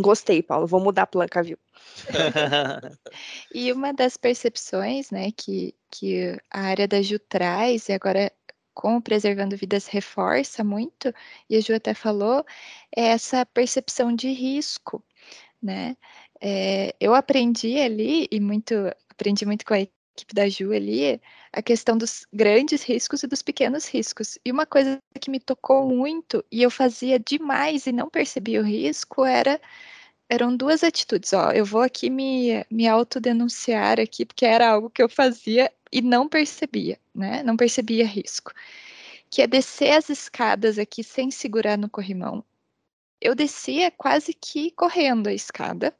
[0.00, 0.66] Gostei, Paulo.
[0.66, 1.58] Vou mudar a placa, viu?
[3.54, 8.32] e uma das percepções, né, que, que a área da Ju traz, e agora
[8.72, 11.12] com o Preservando Vidas reforça muito,
[11.48, 12.44] e a Ju até falou,
[12.96, 15.04] é essa percepção de risco,
[15.62, 15.96] né?
[16.40, 18.74] É, eu aprendi ali, e muito,
[19.08, 21.20] aprendi muito com a equipe da Ju ali,
[21.52, 24.38] a questão dos grandes riscos e dos pequenos riscos.
[24.44, 28.64] E uma coisa que me tocou muito, e eu fazia demais e não percebia o
[28.64, 29.60] risco, era
[30.30, 31.32] eram duas atitudes.
[31.32, 36.00] Ó, eu vou aqui me, me autodenunciar aqui, porque era algo que eu fazia e
[36.00, 37.42] não percebia, né?
[37.42, 38.52] Não percebia risco.
[39.30, 42.44] Que é descer as escadas aqui sem segurar no corrimão.
[43.20, 45.94] Eu descia quase que correndo a escada.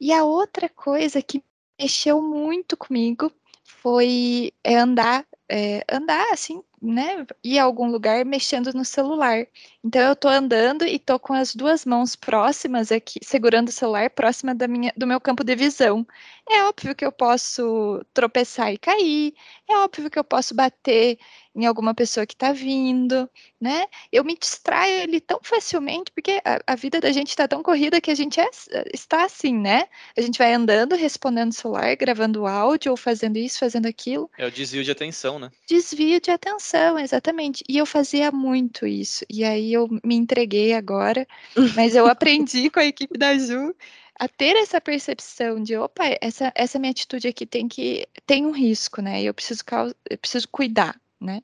[0.00, 1.42] E a outra coisa que
[1.78, 3.32] mexeu muito comigo
[3.64, 9.46] foi é andar, é, andar assim né, ir a algum lugar mexendo no celular.
[9.84, 14.10] Então eu tô andando e tô com as duas mãos próximas aqui, segurando o celular
[14.10, 16.06] próxima da minha, do meu campo de visão.
[16.48, 19.34] É óbvio que eu posso tropeçar e cair,
[19.68, 21.18] é óbvio que eu posso bater
[21.56, 23.86] em alguma pessoa que está vindo, né?
[24.12, 28.00] Eu me distraio ali tão facilmente, porque a, a vida da gente está tão corrida
[28.00, 28.48] que a gente é,
[28.92, 29.86] está assim, né?
[30.16, 34.30] A gente vai andando, respondendo celular, gravando áudio, ou fazendo isso, fazendo aquilo.
[34.36, 35.50] É o desvio de atenção, né?
[35.66, 37.64] Desvio de atenção, exatamente.
[37.66, 39.24] E eu fazia muito isso.
[39.30, 41.26] E aí eu me entreguei agora,
[41.74, 43.74] mas eu aprendi com a equipe da Ju
[44.18, 48.50] a ter essa percepção de, opa, essa, essa minha atitude aqui tem que tem um
[48.50, 49.22] risco, né?
[49.22, 49.62] Eu preciso
[50.08, 51.42] eu preciso cuidar, né?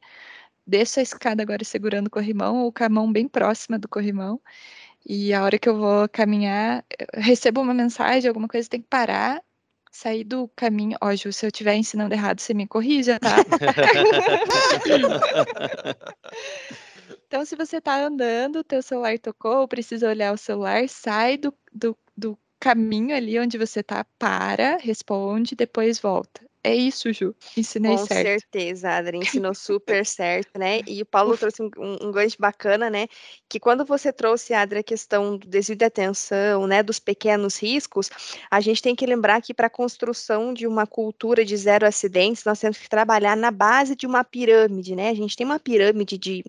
[0.67, 4.41] desço a escada agora segurando o corrimão ou com a mão bem próxima do corrimão.
[5.05, 8.89] E a hora que eu vou caminhar, eu recebo uma mensagem, alguma coisa, tem que
[8.89, 9.43] parar,
[9.91, 10.97] sair do caminho.
[11.01, 13.37] Ó, Ju, se eu estiver ensinando errado, você me corrija, tá?
[17.27, 21.99] então, se você tá andando, teu celular tocou, precisa olhar o celular, sai do, do,
[22.17, 26.41] do caminho ali onde você tá, para, responde, depois volta.
[26.63, 27.35] É isso, Ju.
[27.57, 28.23] Ensinei Com certo.
[28.23, 30.81] certeza, Adri, ensinou super certo, né?
[30.87, 33.09] E o Paulo trouxe um, um gancho bacana, né?
[33.49, 36.85] Que quando você trouxe, Adri, a questão do desvio de atenção, né?
[36.85, 38.09] Dos pequenos riscos,
[38.49, 42.45] a gente tem que lembrar que para a construção de uma cultura de zero acidentes,
[42.45, 45.09] nós temos que trabalhar na base de uma pirâmide, né?
[45.09, 46.45] A gente tem uma pirâmide de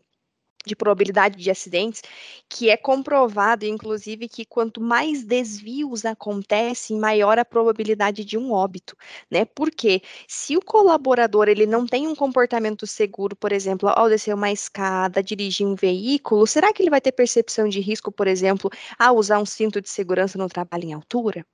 [0.66, 2.02] de probabilidade de acidentes,
[2.50, 8.96] que é comprovado, inclusive, que quanto mais desvios acontecem, maior a probabilidade de um óbito,
[9.30, 9.46] né?
[9.46, 14.52] Porque se o colaborador ele não tem um comportamento seguro, por exemplo, ao descer uma
[14.52, 19.18] escada, dirigir um veículo, será que ele vai ter percepção de risco, por exemplo, ao
[19.18, 21.46] usar um cinto de segurança no trabalho em altura?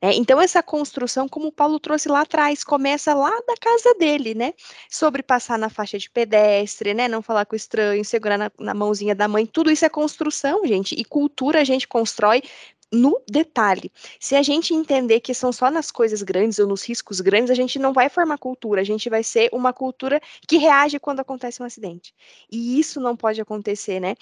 [0.00, 4.34] É, então, essa construção, como o Paulo trouxe lá atrás, começa lá da casa dele,
[4.34, 4.52] né?
[4.90, 7.08] Sobre passar na faixa de pedestre, né?
[7.08, 10.94] Não falar com estranho, segurar na na mãozinha da mãe, tudo isso é construção, gente,
[10.94, 12.42] e cultura a gente constrói
[12.92, 13.90] no detalhe.
[14.20, 17.54] Se a gente entender que são só nas coisas grandes ou nos riscos grandes, a
[17.54, 21.62] gente não vai formar cultura, a gente vai ser uma cultura que reage quando acontece
[21.62, 22.14] um acidente.
[22.50, 24.14] E isso não pode acontecer, né?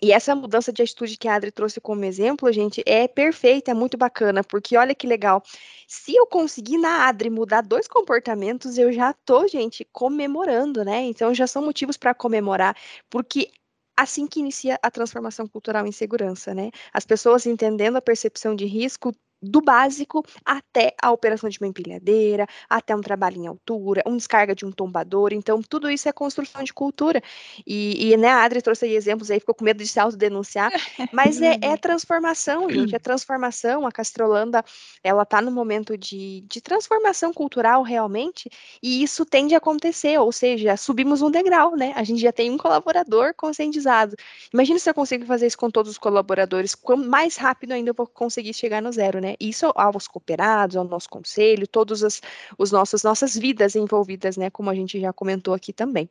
[0.00, 3.74] E essa mudança de atitude que a Adri trouxe como exemplo, gente, é perfeita, é
[3.74, 5.42] muito bacana, porque olha que legal.
[5.86, 11.02] Se eu conseguir na Adri mudar dois comportamentos, eu já tô, gente, comemorando, né?
[11.02, 12.76] Então já são motivos para comemorar,
[13.10, 13.50] porque
[13.96, 16.70] assim que inicia a transformação cultural em segurança, né?
[16.92, 22.46] As pessoas entendendo a percepção de risco do básico até a operação de uma empilhadeira,
[22.68, 25.32] até um trabalho em altura, um descarga de um tombador.
[25.32, 27.20] Então, tudo isso é construção de cultura.
[27.66, 30.70] E, e né, a Adri trouxe aí exemplos aí, ficou com medo de se autodenunciar,
[31.12, 33.86] mas é, é transformação, gente, é transformação.
[33.86, 34.64] A Castrolanda,
[35.02, 38.48] ela está no momento de, de transformação cultural realmente,
[38.82, 41.92] e isso tende a acontecer, ou seja, subimos um degrau, né?
[41.96, 44.16] A gente já tem um colaborador conscientizado.
[44.52, 47.94] Imagina se eu consigo fazer isso com todos os colaboradores, quanto mais rápido ainda eu
[47.94, 49.31] vou conseguir chegar no zero, né?
[49.40, 52.20] Isso aos cooperados, ao nosso conselho, todas as
[52.58, 54.50] os nossas vidas envolvidas, né?
[54.50, 56.08] Como a gente já comentou aqui também.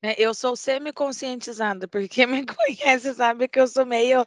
[0.00, 4.24] É, eu sou semi-conscientizada, porque quem me conhece sabe que eu sou meio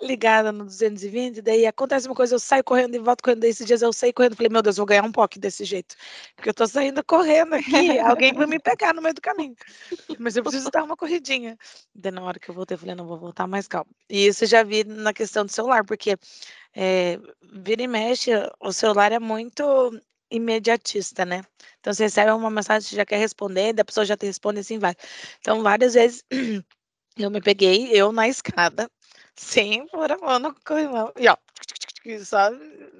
[0.00, 3.66] ligada no 220, daí acontece uma coisa, eu saio correndo e volto correndo, daí esses
[3.66, 5.96] dias eu saí correndo, falei, meu Deus, vou ganhar um POC desse jeito,
[6.36, 9.56] porque eu tô saindo correndo aqui, alguém vai me pegar no meio do caminho,
[10.18, 11.56] mas eu preciso dar uma corridinha.
[11.94, 13.90] Daí na hora que eu voltei, eu falei, não, vou voltar mais calmo.
[14.10, 16.18] E isso eu já vi na questão do celular, porque
[16.74, 17.18] é,
[17.50, 19.62] vira e mexe, o celular é muito
[20.34, 21.42] imediatista, né?
[21.80, 24.78] Então você recebe uma mensagem, você já quer responder, da pessoa já te responde assim
[24.78, 24.94] vai.
[25.40, 26.24] Então várias vezes
[27.16, 28.90] eu me peguei, eu na escada,
[29.36, 31.36] sem pôr a mão no corrimão, e ó,
[32.24, 32.50] só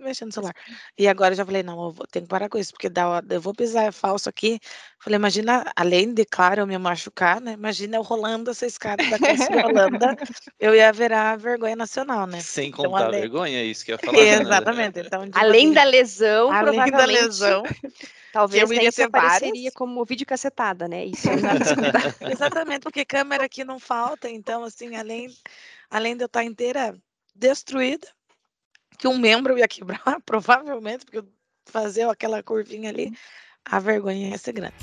[0.03, 0.55] mexendo no celular.
[0.99, 3.23] E agora eu já falei, não, eu vou, tenho que parar com isso, porque dá,
[3.29, 4.59] eu vou pisar falso aqui.
[4.99, 7.53] Falei, imagina, além de, claro, eu me machucar, né?
[7.53, 9.17] Imagina eu rolando essa escada da
[9.67, 10.17] Holanda,
[10.59, 12.41] eu ia virar vergonha nacional, né?
[12.41, 13.21] Sem então, contar além...
[13.21, 14.17] vergonha, é isso que eu ia falar.
[14.17, 14.43] Né?
[14.43, 15.01] Exatamente.
[15.01, 16.97] Então, além da lesão, além provavelmente...
[16.97, 17.63] da lesão,
[18.35, 19.75] Talvez eu iria isso apareceria várias.
[19.75, 21.05] como vídeo cacetada, né?
[21.05, 21.29] Isso
[22.33, 25.29] Exatamente, porque câmera aqui não falta, então, assim, além,
[25.89, 26.97] além de eu estar inteira
[27.33, 28.09] destruída,
[28.99, 31.27] que um membro ia quebrar, provavelmente, porque
[31.67, 33.13] fazer aquela curvinha ali,
[33.65, 34.75] a vergonha ia ser grande.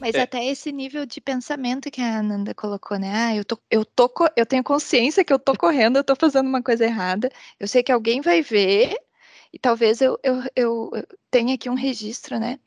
[0.00, 0.22] Mas é.
[0.22, 3.12] até esse nível de pensamento que a Ananda colocou, né?
[3.12, 6.48] Ah, eu, tô, eu, tô, eu tenho consciência que eu tô correndo, eu tô fazendo
[6.48, 7.30] uma coisa errada.
[7.58, 8.96] Eu sei que alguém vai ver,
[9.52, 10.90] e talvez eu, eu, eu
[11.30, 12.58] tenha aqui um registro, né?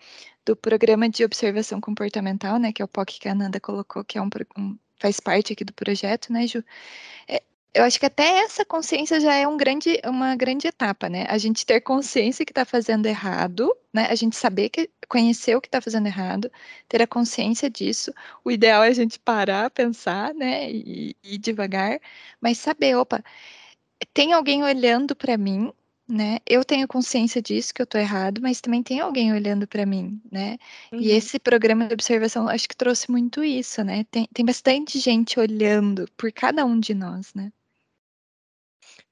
[0.46, 4.18] Do programa de observação comportamental, né, que é o POC que a Ananda colocou, que
[4.18, 6.64] é um, um faz parte aqui do projeto, né, Ju?
[7.28, 7.42] É,
[7.74, 11.26] eu acho que até essa consciência já é um grande, uma grande etapa, né?
[11.28, 14.08] A gente ter consciência que está fazendo errado, né?
[14.10, 16.52] A gente saber que conhecer o que está fazendo errado,
[16.88, 18.14] ter a consciência disso.
[18.46, 20.72] O ideal é a gente parar, pensar, né?
[20.72, 22.00] E, e devagar,
[22.40, 23.24] mas saber, opa,
[24.14, 25.72] tem alguém olhando para mim
[26.08, 26.40] né?
[26.46, 30.22] Eu tenho consciência disso que eu tô errado, mas também tem alguém olhando para mim,
[30.32, 30.58] né?
[30.92, 31.00] Uhum.
[31.00, 34.04] E esse programa de observação acho que trouxe muito isso, né?
[34.12, 37.52] Tem, tem bastante gente olhando por cada um de nós, né?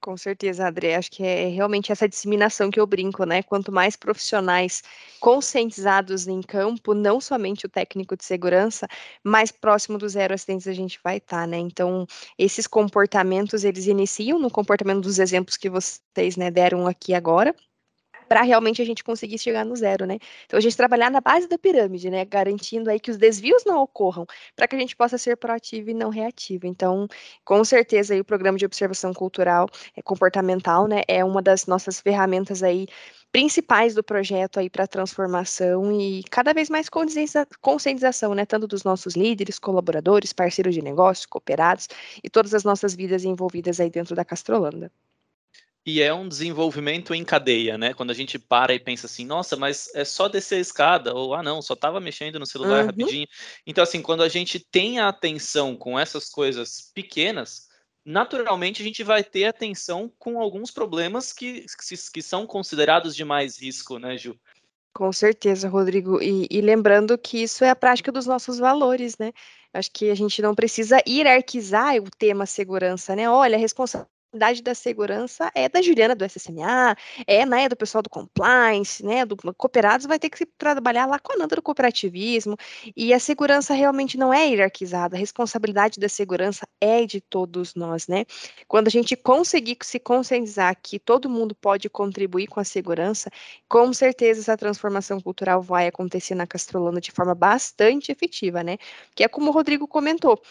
[0.02, 0.96] Com certeza, André.
[0.96, 3.44] Acho que é realmente essa disseminação que eu brinco, né?
[3.44, 4.82] Quanto mais profissionais
[5.20, 8.88] conscientizados em campo, não somente o técnico de segurança,
[9.24, 11.58] mais próximo do zero acidentes a gente vai estar, tá, né?
[11.60, 17.56] Então, esses comportamentos, eles iniciam no comportamento dos exemplos que vocês né, deram aqui agora,
[18.32, 20.18] para realmente a gente conseguir chegar no zero, né?
[20.46, 22.24] Então a gente trabalhar na base da pirâmide, né?
[22.24, 24.26] Garantindo aí que os desvios não ocorram,
[24.56, 26.66] para que a gente possa ser proativo e não reativo.
[26.66, 27.10] Então,
[27.44, 29.68] com certeza aí o programa de observação cultural
[29.98, 31.02] é comportamental, né?
[31.10, 32.88] É uma das nossas ferramentas aí
[33.34, 36.88] principais do projeto aí para transformação e cada vez mais
[37.60, 41.90] conscientização, né, tanto dos nossos líderes, colaboradores, parceiros de negócio, cooperados
[42.24, 44.90] e todas as nossas vidas envolvidas aí dentro da Castrolanda.
[45.86, 47.94] E é um desenvolvimento em cadeia, né?
[47.94, 51.34] Quando a gente para e pensa assim, nossa, mas é só descer a escada, ou
[51.34, 52.86] ah, não, só estava mexendo no celular uhum.
[52.86, 53.28] rapidinho.
[53.66, 57.68] Então, assim, quando a gente tem a atenção com essas coisas pequenas,
[58.06, 61.66] naturalmente a gente vai ter atenção com alguns problemas que,
[62.14, 64.40] que são considerados de mais risco, né, Ju?
[64.94, 66.22] Com certeza, Rodrigo.
[66.22, 69.32] E, e, lembrando que isso é a prática dos nossos valores, né?
[69.74, 73.28] Acho que a gente não precisa hierarquizar o tema segurança, né?
[73.28, 76.96] Olha, a responsabilidade responsabilidade da segurança é da Juliana do SSMA,
[77.28, 81.34] é né, do pessoal do compliance, né, do cooperados, vai ter que trabalhar lá com
[81.34, 82.56] a Nanda do cooperativismo,
[82.96, 88.08] e a segurança realmente não é hierarquizada, a responsabilidade da segurança é de todos nós,
[88.08, 88.26] né?
[88.68, 93.30] Quando a gente conseguir se conscientizar que todo mundo pode contribuir com a segurança,
[93.68, 98.78] com certeza essa transformação cultural vai acontecer na Castrolana de forma bastante efetiva, né?
[99.16, 100.42] Que é como o Rodrigo comentou,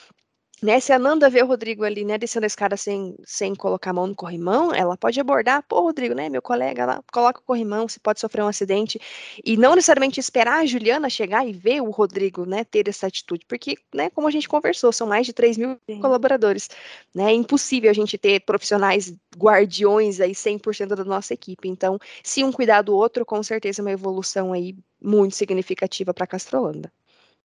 [0.62, 3.90] né, se a Nanda vê o Rodrigo ali, né, descendo a escada sem, sem colocar
[3.90, 7.42] a mão no corrimão, ela pode abordar, pô, Rodrigo, né, meu colega lá, coloca o
[7.42, 9.00] corrimão, se pode sofrer um acidente,
[9.44, 13.44] e não necessariamente esperar a Juliana chegar e ver o Rodrigo, né, ter essa atitude,
[13.46, 16.00] porque, né, como a gente conversou, são mais de 3 mil Sim.
[16.00, 16.68] colaboradores,
[17.14, 22.44] né, é impossível a gente ter profissionais guardiões aí 100% da nossa equipe, então, se
[22.44, 26.92] um cuidar do outro, com certeza é uma evolução aí muito significativa para a Castrolanda.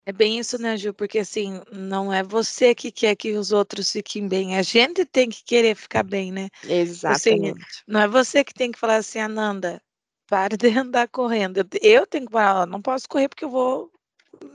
[0.07, 0.92] É bem isso, né, Ju?
[0.92, 5.28] Porque assim, não é você que quer que os outros fiquem bem, a gente tem
[5.30, 6.48] que querer ficar bem, né?
[6.62, 7.62] Assim, Exatamente.
[7.62, 9.80] Assim, não é você que tem que falar assim, Ananda,
[10.28, 11.66] pare de andar correndo.
[11.80, 13.90] Eu tenho que falar, não posso correr porque eu vou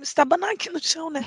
[0.01, 1.21] estabanar aqui no chão, né?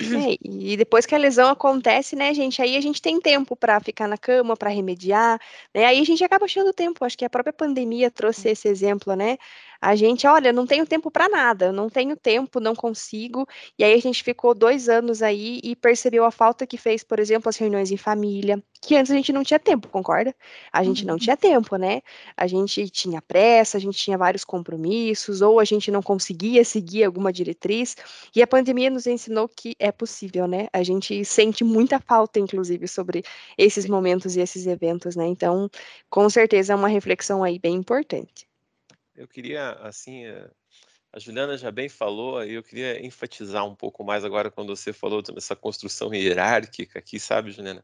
[0.00, 3.80] É, e depois que a lesão acontece, né, gente, aí a gente tem tempo para
[3.80, 5.40] ficar na cama, para remediar,
[5.74, 5.84] né?
[5.86, 7.04] Aí a gente acaba achando tempo.
[7.04, 9.36] Acho que a própria pandemia trouxe esse exemplo, né?
[9.80, 13.46] A gente, olha, não tenho tempo para nada, não tenho tempo, não consigo.
[13.78, 17.18] E aí a gente ficou dois anos aí e percebeu a falta que fez, por
[17.18, 20.34] exemplo, as reuniões em família, que antes a gente não tinha tempo, concorda?
[20.72, 21.08] A gente uhum.
[21.08, 22.02] não tinha tempo, né?
[22.36, 27.04] A gente tinha pressa, a gente tinha vários compromissos, ou a gente não conseguia seguir
[27.04, 27.96] alguma diretriz.
[28.34, 30.68] E a pandemia nos ensinou que é possível, né?
[30.72, 33.22] A gente sente muita falta, inclusive, sobre
[33.58, 35.26] esses momentos e esses eventos, né?
[35.26, 35.68] Então,
[36.08, 38.46] com certeza é uma reflexão aí bem importante.
[39.16, 40.50] Eu queria, assim, eh,
[41.12, 44.92] a Juliana já bem falou, aí eu queria enfatizar um pouco mais agora quando você
[44.92, 47.82] falou dessa construção hierárquica aqui, sabe, Juliana?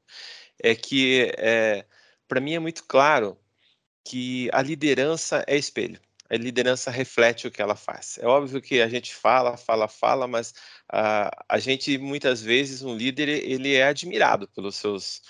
[0.62, 1.87] É que, é, eh,
[2.28, 3.39] para mim, é muito claro
[4.05, 6.01] que a liderança é espelho.
[6.28, 8.18] A liderança reflete o que ela faz.
[8.18, 10.51] É óbvio que a gente fala, fala, fala, mas
[10.93, 15.22] uh, a gente, muitas vezes, um líder, ele é admirado pelos seus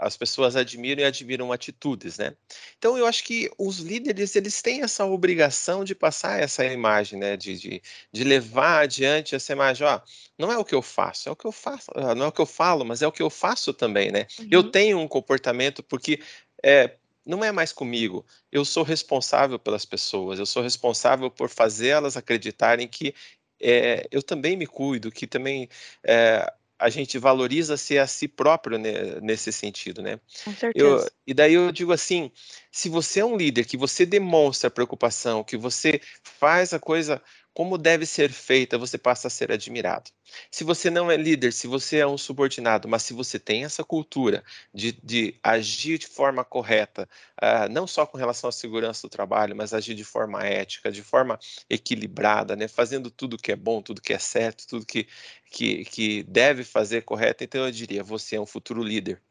[0.00, 2.34] as pessoas admiram e admiram atitudes, né?
[2.78, 7.36] Então eu acho que os líderes eles têm essa obrigação de passar essa imagem, né?
[7.36, 10.00] De, de, de levar adiante essa imagem, ó,
[10.38, 12.32] não é o que eu faço, é o que eu faço, ah, não é o
[12.32, 14.26] que eu falo, mas é o que eu faço também, né?
[14.38, 14.48] Uhum.
[14.50, 16.20] Eu tenho um comportamento porque
[16.62, 18.24] é, não é mais comigo.
[18.52, 23.14] Eu sou responsável pelas pessoas, eu sou responsável por fazê-las acreditarem que
[23.60, 25.68] é, eu também me cuido, que também
[26.04, 30.20] é, a gente valoriza ser a si próprio né, nesse sentido, né?
[30.44, 31.04] Com certeza.
[31.04, 32.30] Eu, e daí eu digo assim,
[32.70, 37.22] se você é um líder, que você demonstra preocupação, que você faz a coisa
[37.56, 40.10] como deve ser feita, você passa a ser admirado.
[40.50, 43.82] Se você não é líder, se você é um subordinado, mas se você tem essa
[43.82, 44.44] cultura
[44.74, 47.08] de, de agir de forma correta,
[47.42, 51.02] uh, não só com relação à segurança do trabalho, mas agir de forma ética, de
[51.02, 51.38] forma
[51.70, 55.08] equilibrada, né, fazendo tudo que é bom, tudo que é certo, tudo que,
[55.50, 59.22] que, que deve fazer correto, então eu diria, você é um futuro líder.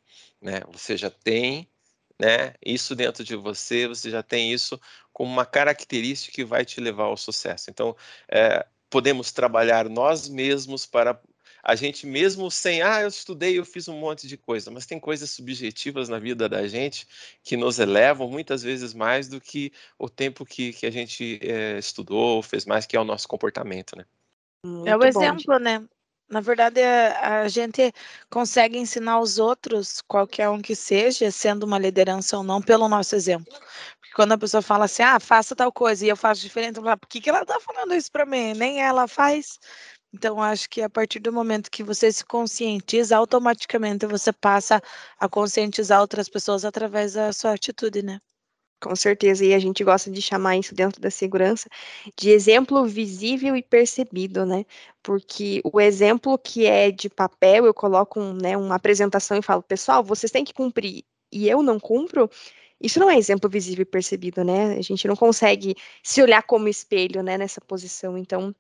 [0.42, 0.62] Né?
[0.72, 1.70] Você já tem
[2.20, 2.54] né?
[2.66, 4.80] Isso dentro de você, você já tem isso
[5.12, 7.70] como uma característica que vai te levar ao sucesso.
[7.70, 7.96] Então,
[8.30, 11.20] é, podemos trabalhar nós mesmos para
[11.64, 15.00] a gente mesmo sem, ah, eu estudei, eu fiz um monte de coisa, mas tem
[15.00, 17.08] coisas subjetivas na vida da gente
[17.44, 21.80] que nos elevam muitas vezes mais do que o tempo que, que a gente é,
[21.80, 24.06] estudou, fez mais, que é o nosso comportamento, né?
[24.64, 25.84] Muito é o exemplo, né?
[26.36, 27.94] Na verdade, a, a gente
[28.30, 33.16] consegue ensinar os outros, qualquer um que seja, sendo uma liderança ou não, pelo nosso
[33.16, 33.54] exemplo.
[34.02, 36.84] Porque quando a pessoa fala assim, ah, faça tal coisa, e eu faço diferente, eu
[36.84, 38.54] falo, por que, que ela está falando isso para mim?
[38.54, 39.58] Nem ela faz.
[40.14, 44.82] Então, acho que a partir do momento que você se conscientiza, automaticamente você passa
[45.18, 48.20] a conscientizar outras pessoas através da sua atitude, né?
[48.82, 51.70] Com certeza, e a gente gosta de chamar isso dentro da segurança
[52.16, 54.66] de exemplo visível e percebido, né?
[55.02, 59.64] Porque o exemplo que é de papel, eu coloco um, né, uma apresentação e falo,
[59.64, 62.30] pessoal, vocês têm que cumprir, e eu não cumpro,
[62.80, 64.78] isso não é exemplo visível e percebido, né?
[64.78, 68.18] A gente não consegue se olhar como espelho, né, nessa posição.
[68.18, 68.54] Então,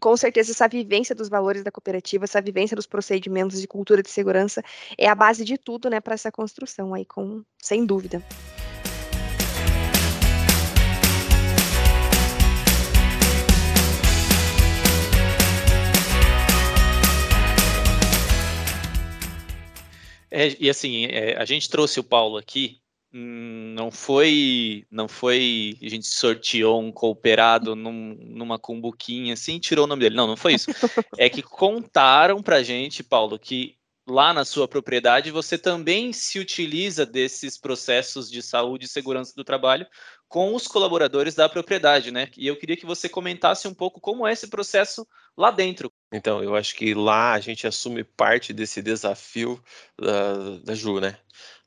[0.00, 4.10] com certeza, essa vivência dos valores da cooperativa, essa vivência dos procedimentos de cultura de
[4.10, 4.62] segurança
[4.96, 8.22] é a base de tudo, né, para essa construção aí, com, sem dúvida.
[20.30, 22.80] É, e assim, é, a gente trouxe o Paulo aqui,
[23.12, 29.84] hum, não foi, não foi, a gente sorteou um cooperado num, numa cumbuquinha assim, tirou
[29.84, 30.16] o nome dele.
[30.16, 30.70] Não, não foi isso.
[31.18, 33.77] É que contaram pra gente, Paulo, que
[34.08, 39.44] lá na sua propriedade você também se utiliza desses processos de saúde e segurança do
[39.44, 39.86] trabalho
[40.26, 42.30] com os colaboradores da propriedade, né?
[42.36, 45.06] E eu queria que você comentasse um pouco como é esse processo
[45.36, 45.92] lá dentro.
[46.12, 49.62] Então, eu acho que lá a gente assume parte desse desafio
[49.98, 51.18] da, da Ju, né?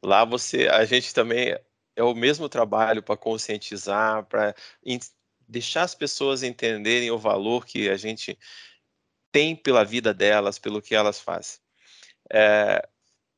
[0.04, 1.56] Lá você, a gente também
[1.96, 4.56] é o mesmo trabalho para conscientizar, para
[5.48, 8.38] deixar as pessoas entenderem o valor que a gente
[9.32, 11.60] tem pela vida delas, pelo que elas fazem.
[12.34, 12.88] É,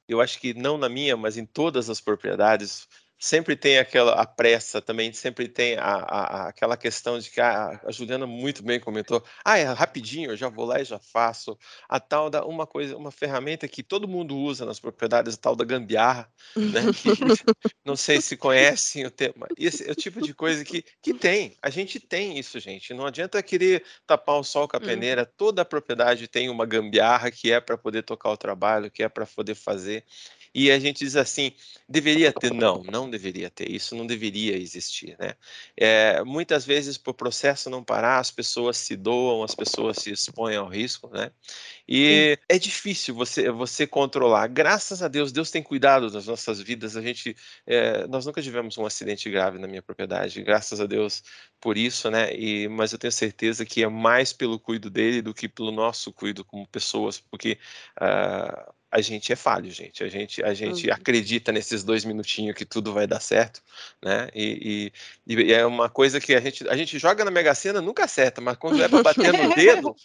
[0.08, 2.88] eu acho que não na minha, mas em todas as propriedades,
[3.24, 7.80] sempre tem aquela a pressa também, sempre tem a, a, aquela questão de que a,
[7.86, 11.58] a, Juliana muito bem comentou, ah, é rapidinho, eu já vou lá e já faço.
[11.88, 15.56] A tal da uma coisa, uma ferramenta que todo mundo usa nas propriedades, a tal
[15.56, 16.82] da gambiarra, né?
[16.94, 17.10] Que,
[17.86, 19.48] não sei se conhecem o tema.
[19.58, 21.56] Esse é o tipo de coisa que, que tem.
[21.62, 22.94] A gente tem isso, gente.
[22.94, 24.84] Não adianta querer tapar o sol com a hum.
[24.84, 25.26] peneira.
[25.26, 29.10] Toda a propriedade tem uma gambiarra que é para poder tocar o trabalho, que é
[29.10, 30.04] para poder fazer
[30.54, 31.52] e a gente diz assim,
[31.90, 35.34] deveria ter, não, não deveria ter, isso não deveria existir, né?
[35.76, 40.56] É, muitas vezes, por processo não parar, as pessoas se doam, as pessoas se expõem
[40.56, 41.32] ao risco, né?
[41.88, 42.46] E Sim.
[42.50, 44.48] é difícil você, você controlar.
[44.48, 46.96] Graças a Deus, Deus tem cuidado das nossas vidas.
[46.96, 47.36] A gente,
[47.66, 51.24] é, nós nunca tivemos um acidente grave na minha propriedade, graças a Deus
[51.60, 52.34] por isso, né?
[52.36, 56.12] E, mas eu tenho certeza que é mais pelo cuido dele do que pelo nosso
[56.14, 57.58] cuido como pessoas, porque
[58.00, 60.04] uh, a gente é falho, gente.
[60.04, 60.94] A gente, a gente uhum.
[60.94, 63.60] acredita nesses dois minutinhos que tudo vai dar certo,
[64.00, 64.30] né?
[64.36, 64.92] E,
[65.26, 68.04] e, e, é uma coisa que a gente, a gente joga na Mega Sena, nunca
[68.04, 69.96] acerta, mas quando é para bater no dedo,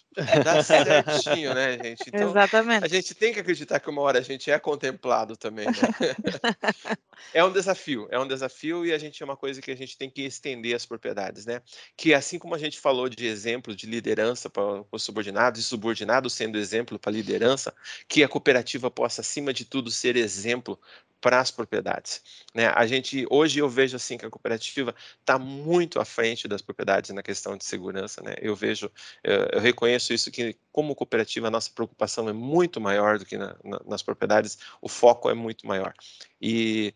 [0.43, 2.05] dá certinho, né, gente?
[2.07, 2.83] Então, Exatamente.
[2.83, 5.73] A gente tem que acreditar que uma hora a gente é contemplado também, né?
[7.35, 9.99] é um desafio, é um desafio e a gente é uma coisa que a gente
[9.99, 11.61] tem que estender as propriedades, né?
[11.95, 16.33] Que assim como a gente falou de exemplo de liderança para os subordinados e subordinados
[16.33, 17.75] sendo exemplo para liderança,
[18.09, 20.79] que a cooperativa possa, acima de tudo, ser exemplo
[21.21, 22.23] para as propriedades.
[22.55, 22.67] Né?
[22.75, 27.11] A gente hoje eu vejo assim que a cooperativa está muito à frente das propriedades
[27.11, 28.23] na questão de segurança.
[28.23, 28.35] Né?
[28.41, 28.91] Eu vejo,
[29.25, 33.37] eu, eu reconheço isso que como cooperativa a nossa preocupação é muito maior do que
[33.37, 34.59] na, na, nas propriedades.
[34.81, 35.93] O foco é muito maior
[36.41, 36.95] e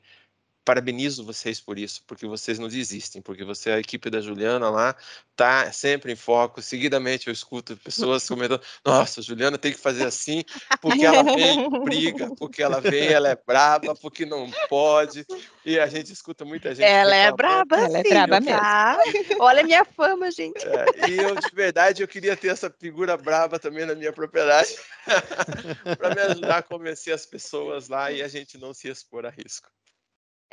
[0.64, 4.94] parabenizo vocês por isso, porque vocês não desistem, porque você, a equipe da Juliana lá,
[5.36, 6.62] tá sempre em foco.
[6.62, 10.44] Seguidamente eu escuto pessoas comentando: nossa, Juliana tem que fazer assim,
[10.80, 15.26] porque ela vem, briga, porque ela vem, ela é braba, porque não pode.
[15.64, 16.84] E a gente escuta muita gente.
[16.84, 18.58] Ela é braba, ela é braba mesmo.
[18.58, 18.98] Tá?
[19.40, 20.64] Olha a minha fama, gente.
[20.66, 24.74] É, e eu, de verdade, eu queria ter essa figura braba também na minha propriedade,
[25.98, 29.30] para me ajudar a convencer as pessoas lá e a gente não se expor a
[29.30, 29.68] risco.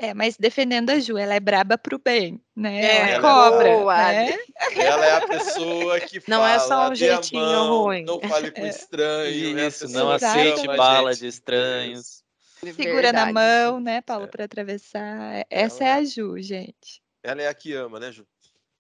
[0.02, 2.80] É, mas defendendo a Ju, ela é braba pro bem, né?
[2.80, 3.70] É, ela é cobra.
[3.70, 4.38] Boa, né?
[4.74, 8.06] Ela é a pessoa que não fala, é só um jeitinho mão, ruim.
[8.06, 8.70] Não fale com é.
[8.70, 9.60] estranho.
[9.60, 12.24] Isso, não aceite bala de estranhos.
[12.78, 14.28] Segura na mão, né, Paulo, é.
[14.28, 15.46] para atravessar.
[15.50, 17.02] Essa ela, é a Ju, gente.
[17.22, 18.26] Ela é a que ama, né, Ju?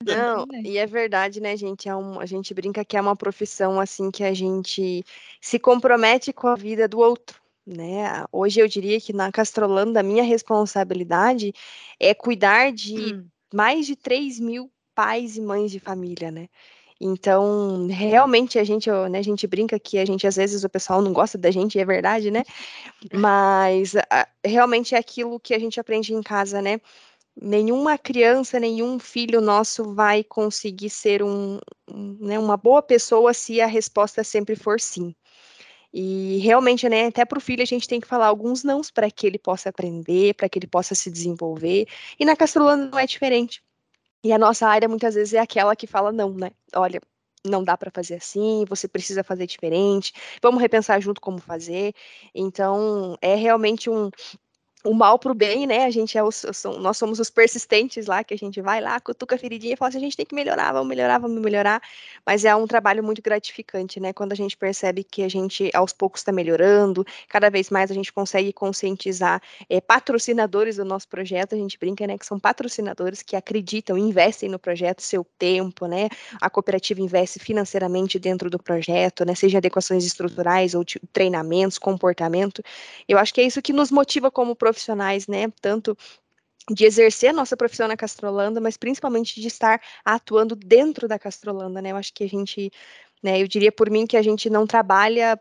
[0.01, 1.89] Não, e é verdade, né, gente?
[1.89, 5.03] É um, a gente brinca que é uma profissão assim que a gente
[5.41, 8.25] se compromete com a vida do outro né?
[8.31, 11.53] Hoje eu diria que na Castrolanda a minha responsabilidade
[11.99, 13.27] é cuidar de hum.
[13.53, 16.47] mais de 3 mil pais e mães de família, né?
[17.01, 21.01] Então, realmente a gente, né, a gente brinca que a gente às vezes o pessoal
[21.01, 22.43] não gosta da gente, é verdade, né?
[23.13, 26.81] Mas a, realmente é aquilo que a gente aprende em casa, né?
[27.41, 31.57] Nenhuma criança, nenhum filho nosso vai conseguir ser um,
[31.89, 35.15] um né, uma boa pessoa se a resposta sempre for sim.
[35.93, 39.09] E realmente, né, até para o filho a gente tem que falar alguns nãos para
[39.09, 41.87] que ele possa aprender, para que ele possa se desenvolver.
[42.19, 43.63] E na Castrolana não é diferente.
[44.23, 46.51] E a nossa área muitas vezes é aquela que fala não, né?
[46.75, 47.01] Olha,
[47.45, 51.93] não dá para fazer assim, você precisa fazer diferente, vamos repensar junto como fazer.
[52.35, 54.09] Então, é realmente um,
[54.83, 55.83] o mal para o bem, né?
[55.83, 56.45] A gente é os,
[56.79, 59.89] nós somos os persistentes lá, que a gente vai lá, cutuca a feridinha e fala
[59.89, 61.81] assim, a gente tem que melhorar, vamos melhorar, vamos melhorar.
[62.25, 64.13] Mas é um trabalho muito gratificante, né?
[64.13, 67.93] Quando a gente percebe que a gente aos poucos está melhorando, cada vez mais a
[67.93, 72.17] gente consegue conscientizar é, patrocinadores do nosso projeto, a gente brinca, né?
[72.17, 76.07] Que são patrocinadores que acreditam, investem no projeto, seu tempo, né?
[76.39, 79.35] A cooperativa investe financeiramente dentro do projeto, né?
[79.35, 82.63] Seja adequações estruturais ou treinamentos, comportamento.
[83.09, 85.51] Eu acho que é isso que nos motiva como profissionais, né?
[85.61, 85.97] Tanto
[86.69, 91.81] de exercer a nossa profissão na Castrolanda, mas principalmente de estar atuando dentro da Castrolanda,
[91.81, 91.91] né?
[91.91, 92.71] Eu acho que a gente,
[93.23, 95.39] né, eu diria por mim que a gente não trabalha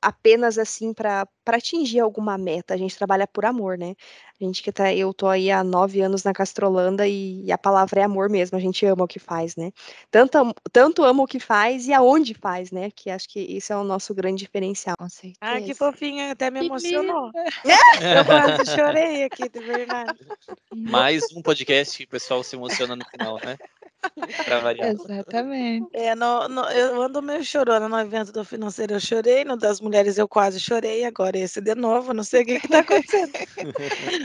[0.00, 2.74] apenas assim para atingir alguma meta.
[2.74, 3.94] A gente trabalha por amor, né?
[4.40, 7.58] A gente que tá, eu tô aí há nove anos na Castrolanda e, e, a
[7.58, 8.56] palavra é amor mesmo.
[8.56, 9.70] A gente ama o que faz, né?
[10.10, 12.90] Tanto, tanto ama o que faz e aonde faz, né?
[12.90, 14.96] Que acho que isso é o nosso grande diferencial.
[15.40, 17.30] Ah, que fofinha, até me emocionou.
[17.64, 20.18] eu quase chorei aqui, de verdade.
[20.74, 23.58] Mais um podcast que o pessoal se emociona no final, né?
[24.80, 25.88] Exatamente.
[25.92, 29.80] É, no, no, eu ando meio chorando no evento do financeiro, eu chorei, no das
[29.80, 33.32] mulheres eu quase chorei, agora esse de novo, não sei o que está acontecendo.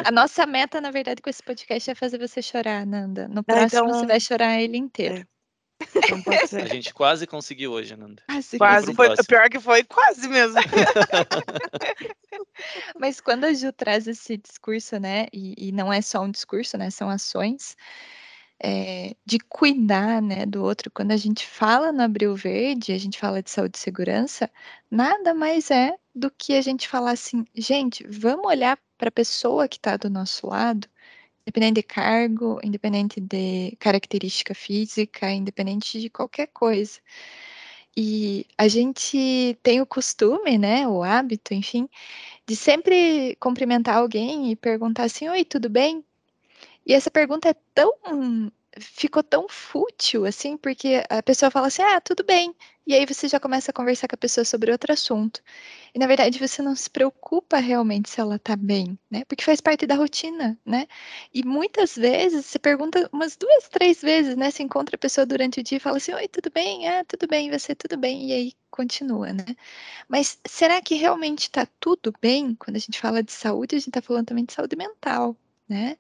[0.06, 3.28] A nossa meta, na verdade, com esse podcast é fazer você chorar, Nanda.
[3.28, 4.00] No ah, próximo então...
[4.00, 5.16] você vai chorar ele inteiro.
[5.16, 5.36] É.
[5.96, 6.22] Então
[6.64, 8.24] a gente quase conseguiu hoje, Nanda.
[8.28, 10.60] Quase, quase foi, o pior que foi, quase mesmo.
[12.98, 16.78] Mas quando a Ju traz esse discurso, né, e, e não é só um discurso,
[16.78, 17.76] né, são ações,
[18.62, 20.92] é, de cuidar né, do outro.
[20.92, 24.50] Quando a gente fala no Abril Verde, a gente fala de saúde e segurança,
[24.90, 29.68] nada mais é do que a gente falar assim, gente, vamos olhar para a pessoa
[29.68, 30.88] que está do nosso lado,
[31.46, 37.00] independente de cargo, independente de característica física, independente de qualquer coisa.
[37.98, 41.88] E a gente tem o costume, né, o hábito, enfim,
[42.48, 46.05] de sempre cumprimentar alguém e perguntar assim: Oi, tudo bem?
[46.86, 52.00] E essa pergunta é tão ficou tão fútil assim, porque a pessoa fala assim: "Ah,
[52.02, 52.54] tudo bem".
[52.88, 55.42] E aí você já começa a conversar com a pessoa sobre outro assunto.
[55.94, 59.24] E na verdade você não se preocupa realmente se ela tá bem, né?
[59.28, 60.88] Porque faz parte da rotina, né?
[61.34, 64.52] E muitas vezes você pergunta umas duas, três vezes, né?
[64.52, 66.88] Você encontra a pessoa durante o dia e fala assim: "Oi, tudo bem?
[66.90, 68.30] Ah, tudo bem, você tudo bem?".
[68.30, 69.46] E aí continua, né?
[70.10, 72.56] Mas será que realmente está tudo bem?
[72.56, 75.36] Quando a gente fala de saúde, a gente está falando também de saúde mental,
[75.70, 75.98] né?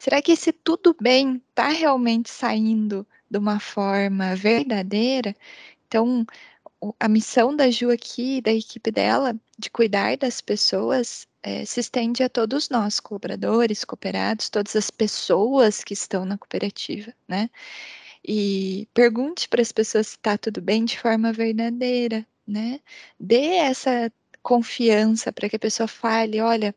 [0.00, 5.36] Será que esse tudo bem está realmente saindo de uma forma verdadeira?
[5.86, 6.24] Então,
[6.98, 12.22] a missão da Ju aqui, da equipe dela, de cuidar das pessoas, é, se estende
[12.22, 17.50] a todos nós, colaboradores, cooperados, todas as pessoas que estão na cooperativa, né?
[18.26, 22.80] E pergunte para as pessoas se está tudo bem de forma verdadeira, né?
[23.18, 24.10] Dê essa
[24.42, 26.74] confiança para que a pessoa fale, olha,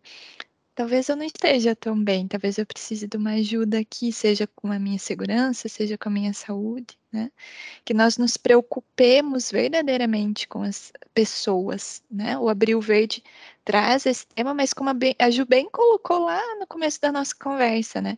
[0.75, 4.71] talvez eu não esteja tão bem, talvez eu precise de uma ajuda aqui, seja com
[4.71, 7.31] a minha segurança, seja com a minha saúde, né?
[7.85, 12.37] Que nós nos preocupemos verdadeiramente com as pessoas, né?
[12.37, 13.23] O Abril Verde
[13.63, 18.01] traz esse tema, mas como a, Ju bem colocou lá no começo da nossa conversa,
[18.01, 18.17] né?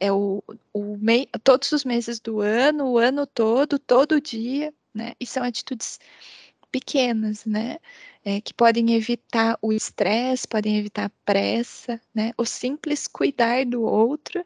[0.00, 0.42] É o,
[0.72, 5.14] o mei, todos os meses do ano, o ano todo, todo dia, né?
[5.20, 6.00] E são atitudes
[6.72, 7.76] pequenas, né?
[8.24, 12.32] é, que podem evitar o estresse, podem evitar a pressa, né?
[12.36, 14.44] O simples cuidar do outro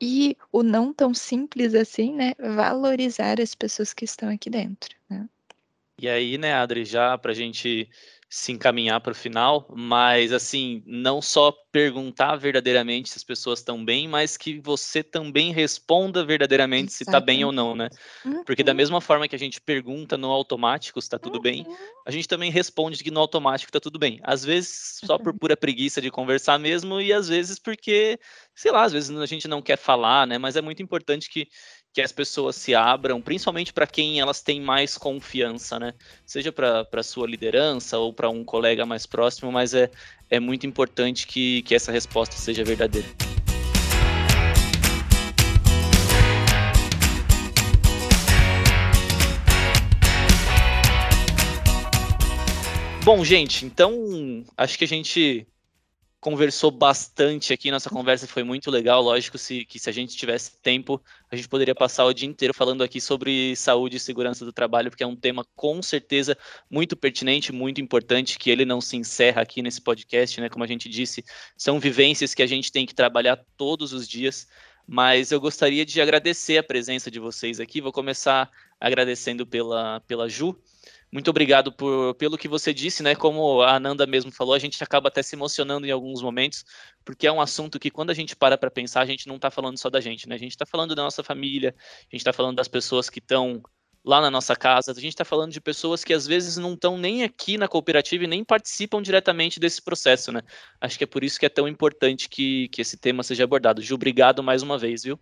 [0.00, 2.34] e o não tão simples assim, né?
[2.38, 4.94] Valorizar as pessoas que estão aqui dentro.
[5.08, 5.26] Né?
[5.98, 7.88] E aí, né, Adri, já para a gente
[8.36, 13.82] se encaminhar para o final, mas assim, não só perguntar verdadeiramente se as pessoas estão
[13.82, 16.96] bem, mas que você também responda verdadeiramente Exatamente.
[16.98, 17.88] se está bem ou não, né?
[18.26, 18.44] Uhum.
[18.44, 18.76] Porque da uhum.
[18.76, 21.42] mesma forma que a gente pergunta no automático se está tudo uhum.
[21.42, 21.66] bem,
[22.06, 24.20] a gente também responde que no automático está tudo bem.
[24.22, 28.20] Às vezes só por pura preguiça de conversar mesmo e às vezes porque,
[28.54, 30.36] sei lá, às vezes a gente não quer falar, né?
[30.36, 31.48] Mas é muito importante que
[31.96, 35.94] que as pessoas se abram, principalmente para quem elas têm mais confiança, né?
[36.26, 39.90] Seja para sua liderança ou para um colega mais próximo, mas é,
[40.28, 43.08] é muito importante que, que essa resposta seja verdadeira.
[53.02, 55.46] Bom, gente, então acho que a gente
[56.26, 59.00] conversou bastante aqui, nossa conversa foi muito legal.
[59.00, 61.00] Lógico se, que se a gente tivesse tempo,
[61.30, 64.90] a gente poderia passar o dia inteiro falando aqui sobre saúde e segurança do trabalho,
[64.90, 66.36] porque é um tema com certeza
[66.68, 70.48] muito pertinente, muito importante, que ele não se encerra aqui nesse podcast, né?
[70.48, 71.24] Como a gente disse,
[71.56, 74.48] são vivências que a gente tem que trabalhar todos os dias.
[74.84, 77.80] Mas eu gostaria de agradecer a presença de vocês aqui.
[77.80, 78.50] Vou começar
[78.80, 80.60] agradecendo pela, pela Ju,
[81.12, 83.14] muito obrigado por, pelo que você disse, né?
[83.14, 86.64] Como a Ananda mesmo falou, a gente acaba até se emocionando em alguns momentos,
[87.04, 89.50] porque é um assunto que quando a gente para para pensar, a gente não está
[89.50, 90.34] falando só da gente, né?
[90.34, 93.62] A gente está falando da nossa família, a gente está falando das pessoas que estão
[94.04, 96.96] lá na nossa casa, a gente está falando de pessoas que às vezes não estão
[96.96, 100.42] nem aqui na cooperativa e nem participam diretamente desse processo, né?
[100.80, 103.82] Acho que é por isso que é tão importante que, que esse tema seja abordado.
[103.82, 105.18] Ju, obrigado mais uma vez, viu?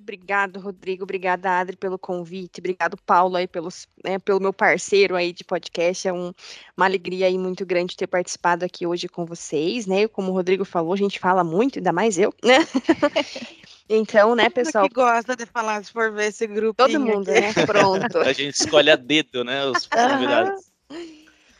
[0.00, 1.02] Obrigado, Rodrigo.
[1.02, 2.60] Obrigada, Adri, pelo convite.
[2.60, 6.06] Obrigado, Paulo, aí, pelos, né, pelo meu parceiro aí de podcast.
[6.06, 6.32] É um,
[6.76, 10.06] uma alegria aí muito grande ter participado aqui hoje com vocês, né?
[10.06, 12.58] Como o Rodrigo falou, a gente fala muito, ainda mais eu, né?
[13.90, 14.86] Então, né, pessoal?
[14.86, 16.74] que gosta de falar, se for ver esse grupo.
[16.74, 17.40] Todo mundo, aqui.
[17.40, 17.52] né?
[17.64, 18.18] Pronto.
[18.18, 20.67] a gente escolhe a dedo, né, os convidados.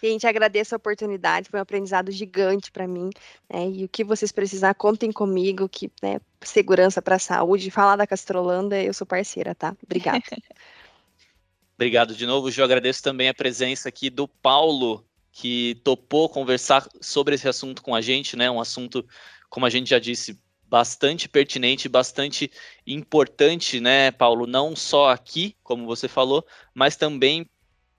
[0.03, 3.11] Gente, agradeço a oportunidade, foi um aprendizado gigante para mim.
[3.53, 7.97] Né, e o que vocês precisar, contem comigo, que né, segurança para a saúde, falar
[7.97, 9.77] da Castrolanda, eu sou parceira, tá?
[9.83, 10.23] Obrigada.
[11.77, 12.63] Obrigado de novo, Ju.
[12.65, 18.01] Agradeço também a presença aqui do Paulo, que topou conversar sobre esse assunto com a
[18.01, 18.51] gente, né?
[18.51, 19.07] Um assunto,
[19.49, 20.37] como a gente já disse,
[20.69, 22.51] bastante pertinente, bastante
[22.87, 24.47] importante, né, Paulo?
[24.47, 26.45] Não só aqui, como você falou,
[26.75, 27.49] mas também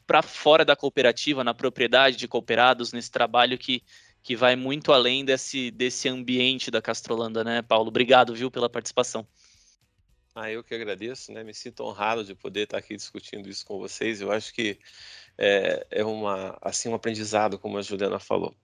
[0.09, 3.83] para fora da cooperativa, na propriedade de cooperados, nesse trabalho que,
[4.23, 7.89] que vai muito além desse, desse ambiente da Castrolanda, né, Paulo?
[7.89, 9.27] Obrigado, viu, pela participação.
[10.33, 11.43] Ah, eu que agradeço, né?
[11.43, 14.19] Me sinto honrado de poder estar aqui discutindo isso com vocês.
[14.19, 14.79] Eu acho que
[15.37, 18.55] é, é uma, assim, um aprendizado, como a Juliana falou.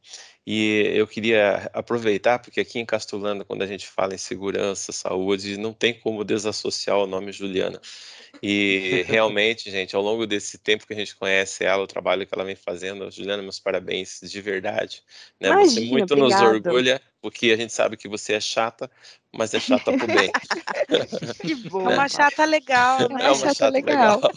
[0.48, 5.58] E eu queria aproveitar, porque aqui em Castulanda, quando a gente fala em segurança, saúde,
[5.58, 7.82] não tem como desassociar o nome Juliana.
[8.42, 12.34] E realmente, gente, ao longo desse tempo que a gente conhece ela, o trabalho que
[12.36, 15.04] ela vem fazendo, Juliana, meus parabéns de verdade.
[15.40, 15.50] Né?
[15.50, 16.44] Imagina, Você muito obrigada.
[16.44, 18.90] nos orgulha, porque a gente sabe que você é chata,
[19.32, 20.32] mas é chata por bem.
[21.42, 21.90] que bom.
[21.90, 23.16] É uma chata legal, É né?
[23.16, 24.16] uma É uma chata chata legal.
[24.18, 24.32] legal.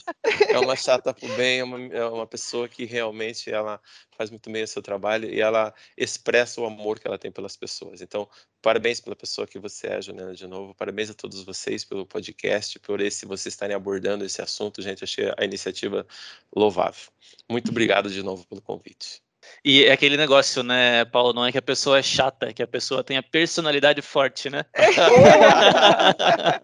[0.49, 3.81] É uma chata por bem, é uma, é uma pessoa que realmente ela
[4.17, 7.57] faz muito bem o seu trabalho e ela expressa o amor que ela tem pelas
[7.57, 8.01] pessoas.
[8.01, 8.29] Então,
[8.63, 10.75] parabéns pela pessoa que você é, Juliana, de novo.
[10.75, 15.05] Parabéns a todos vocês pelo podcast, por esse vocês estarem abordando esse assunto, gente.
[15.05, 16.07] Achei a iniciativa
[16.55, 17.11] louvável.
[17.51, 19.23] Muito obrigado de novo pelo convite.
[19.65, 21.33] E é aquele negócio, né, Paulo?
[21.33, 24.51] Não é que a pessoa é chata, é que a pessoa tem a personalidade forte,
[24.51, 24.65] né?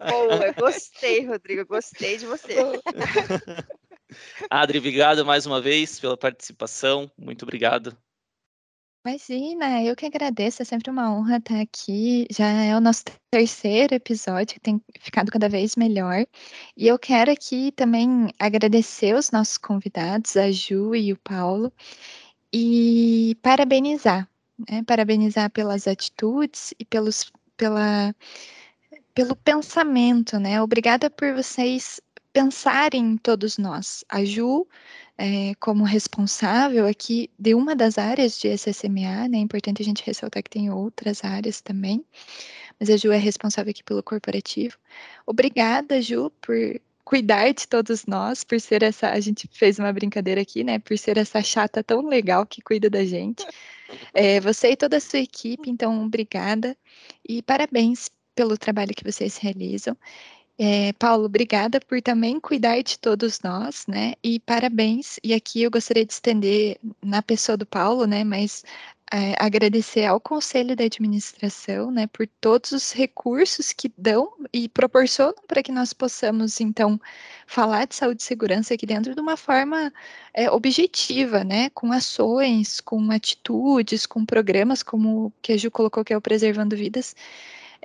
[0.07, 2.55] Boa, gostei, Rodrigo, gostei de você.
[4.49, 7.11] Adri, obrigado mais uma vez pela participação.
[7.17, 7.97] Muito obrigado.
[9.05, 12.25] Imagina, eu que agradeço, é sempre uma honra estar aqui.
[12.31, 16.25] Já é o nosso terceiro episódio, tem ficado cada vez melhor.
[16.75, 21.71] E eu quero aqui também agradecer os nossos convidados, a Ju e o Paulo,
[22.51, 24.27] e parabenizar,
[24.67, 24.83] né?
[24.83, 28.15] Parabenizar pelas atitudes e pelos, pela,
[29.13, 30.59] pelo pensamento, né?
[30.61, 32.01] Obrigada por vocês
[32.33, 34.03] pensarem em todos nós.
[34.09, 34.67] A Ju,
[35.17, 39.37] é, como responsável aqui de uma das áreas de SSMA, né?
[39.37, 42.03] É importante a gente ressaltar que tem outras áreas também,
[42.79, 44.77] mas a Ju é responsável aqui pelo corporativo.
[45.25, 46.55] Obrigada, Ju, por
[47.05, 49.09] cuidar de todos nós, por ser essa.
[49.11, 50.79] A gente fez uma brincadeira aqui, né?
[50.79, 53.45] Por ser essa chata tão legal que cuida da gente.
[54.13, 56.75] É, você e toda a sua equipe, então, obrigada
[57.27, 59.95] e parabéns pelo trabalho que vocês realizam.
[60.57, 64.13] É, Paulo, obrigada por também cuidar de todos nós, né?
[64.23, 65.19] E parabéns.
[65.21, 68.23] E aqui eu gostaria de estender na pessoa do Paulo, né?
[68.23, 68.63] Mas
[69.11, 72.07] é, agradecer ao Conselho da Administração, né?
[72.07, 76.99] Por todos os recursos que dão e proporcionam para que nós possamos, então,
[77.45, 79.91] falar de saúde e segurança aqui dentro de uma forma
[80.33, 81.69] é, objetiva, né?
[81.71, 86.21] Com ações, com atitudes, com programas como o que a Ju colocou, que é o
[86.21, 87.13] Preservando Vidas.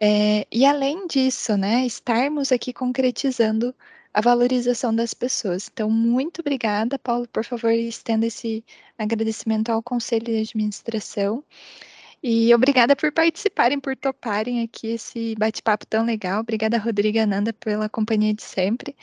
[0.03, 3.75] É, e além disso, né, estarmos aqui concretizando
[4.13, 5.69] a valorização das pessoas.
[5.73, 7.29] Então, muito obrigada, Paulo.
[7.29, 8.65] Por favor, estenda esse
[8.99, 11.45] agradecimento ao Conselho de Administração.
[12.23, 16.41] E obrigada por participarem, por toparem aqui esse bate-papo tão legal.
[16.41, 18.95] Obrigada, Rodrigo e Ananda, pela companhia de sempre.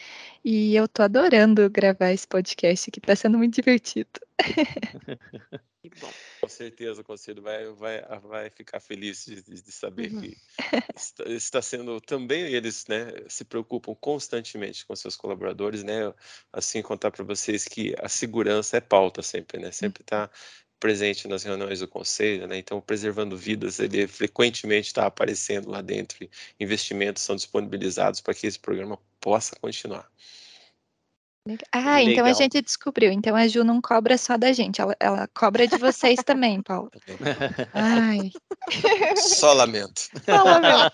[0.46, 4.10] E eu tô adorando gravar esse podcast aqui, tá sendo muito divertido.
[5.82, 6.12] Que bom.
[6.42, 10.22] Com certeza o conselho vai, vai, vai ficar feliz de, de saber Uhum.
[10.22, 10.38] que
[10.96, 16.14] está, está sendo também eles, né, se preocupam constantemente com seus colaboradores, né,
[16.52, 20.30] assim contar para vocês que a segurança é pauta sempre, né, sempre está
[20.80, 26.28] presente nas reuniões do conselho, né, então preservando vidas, ele frequentemente está aparecendo lá dentro,
[26.60, 30.10] investimentos são disponibilizados para que esse programa possa continuar.
[31.72, 32.34] Ah, então a Legal.
[32.34, 33.12] gente descobriu.
[33.12, 36.92] Então a Ju não cobra só da gente, ela, ela cobra de vocês também, Paulo.
[37.74, 38.32] Ai,
[39.16, 40.10] Só lamento.
[40.26, 40.92] fala mesmo.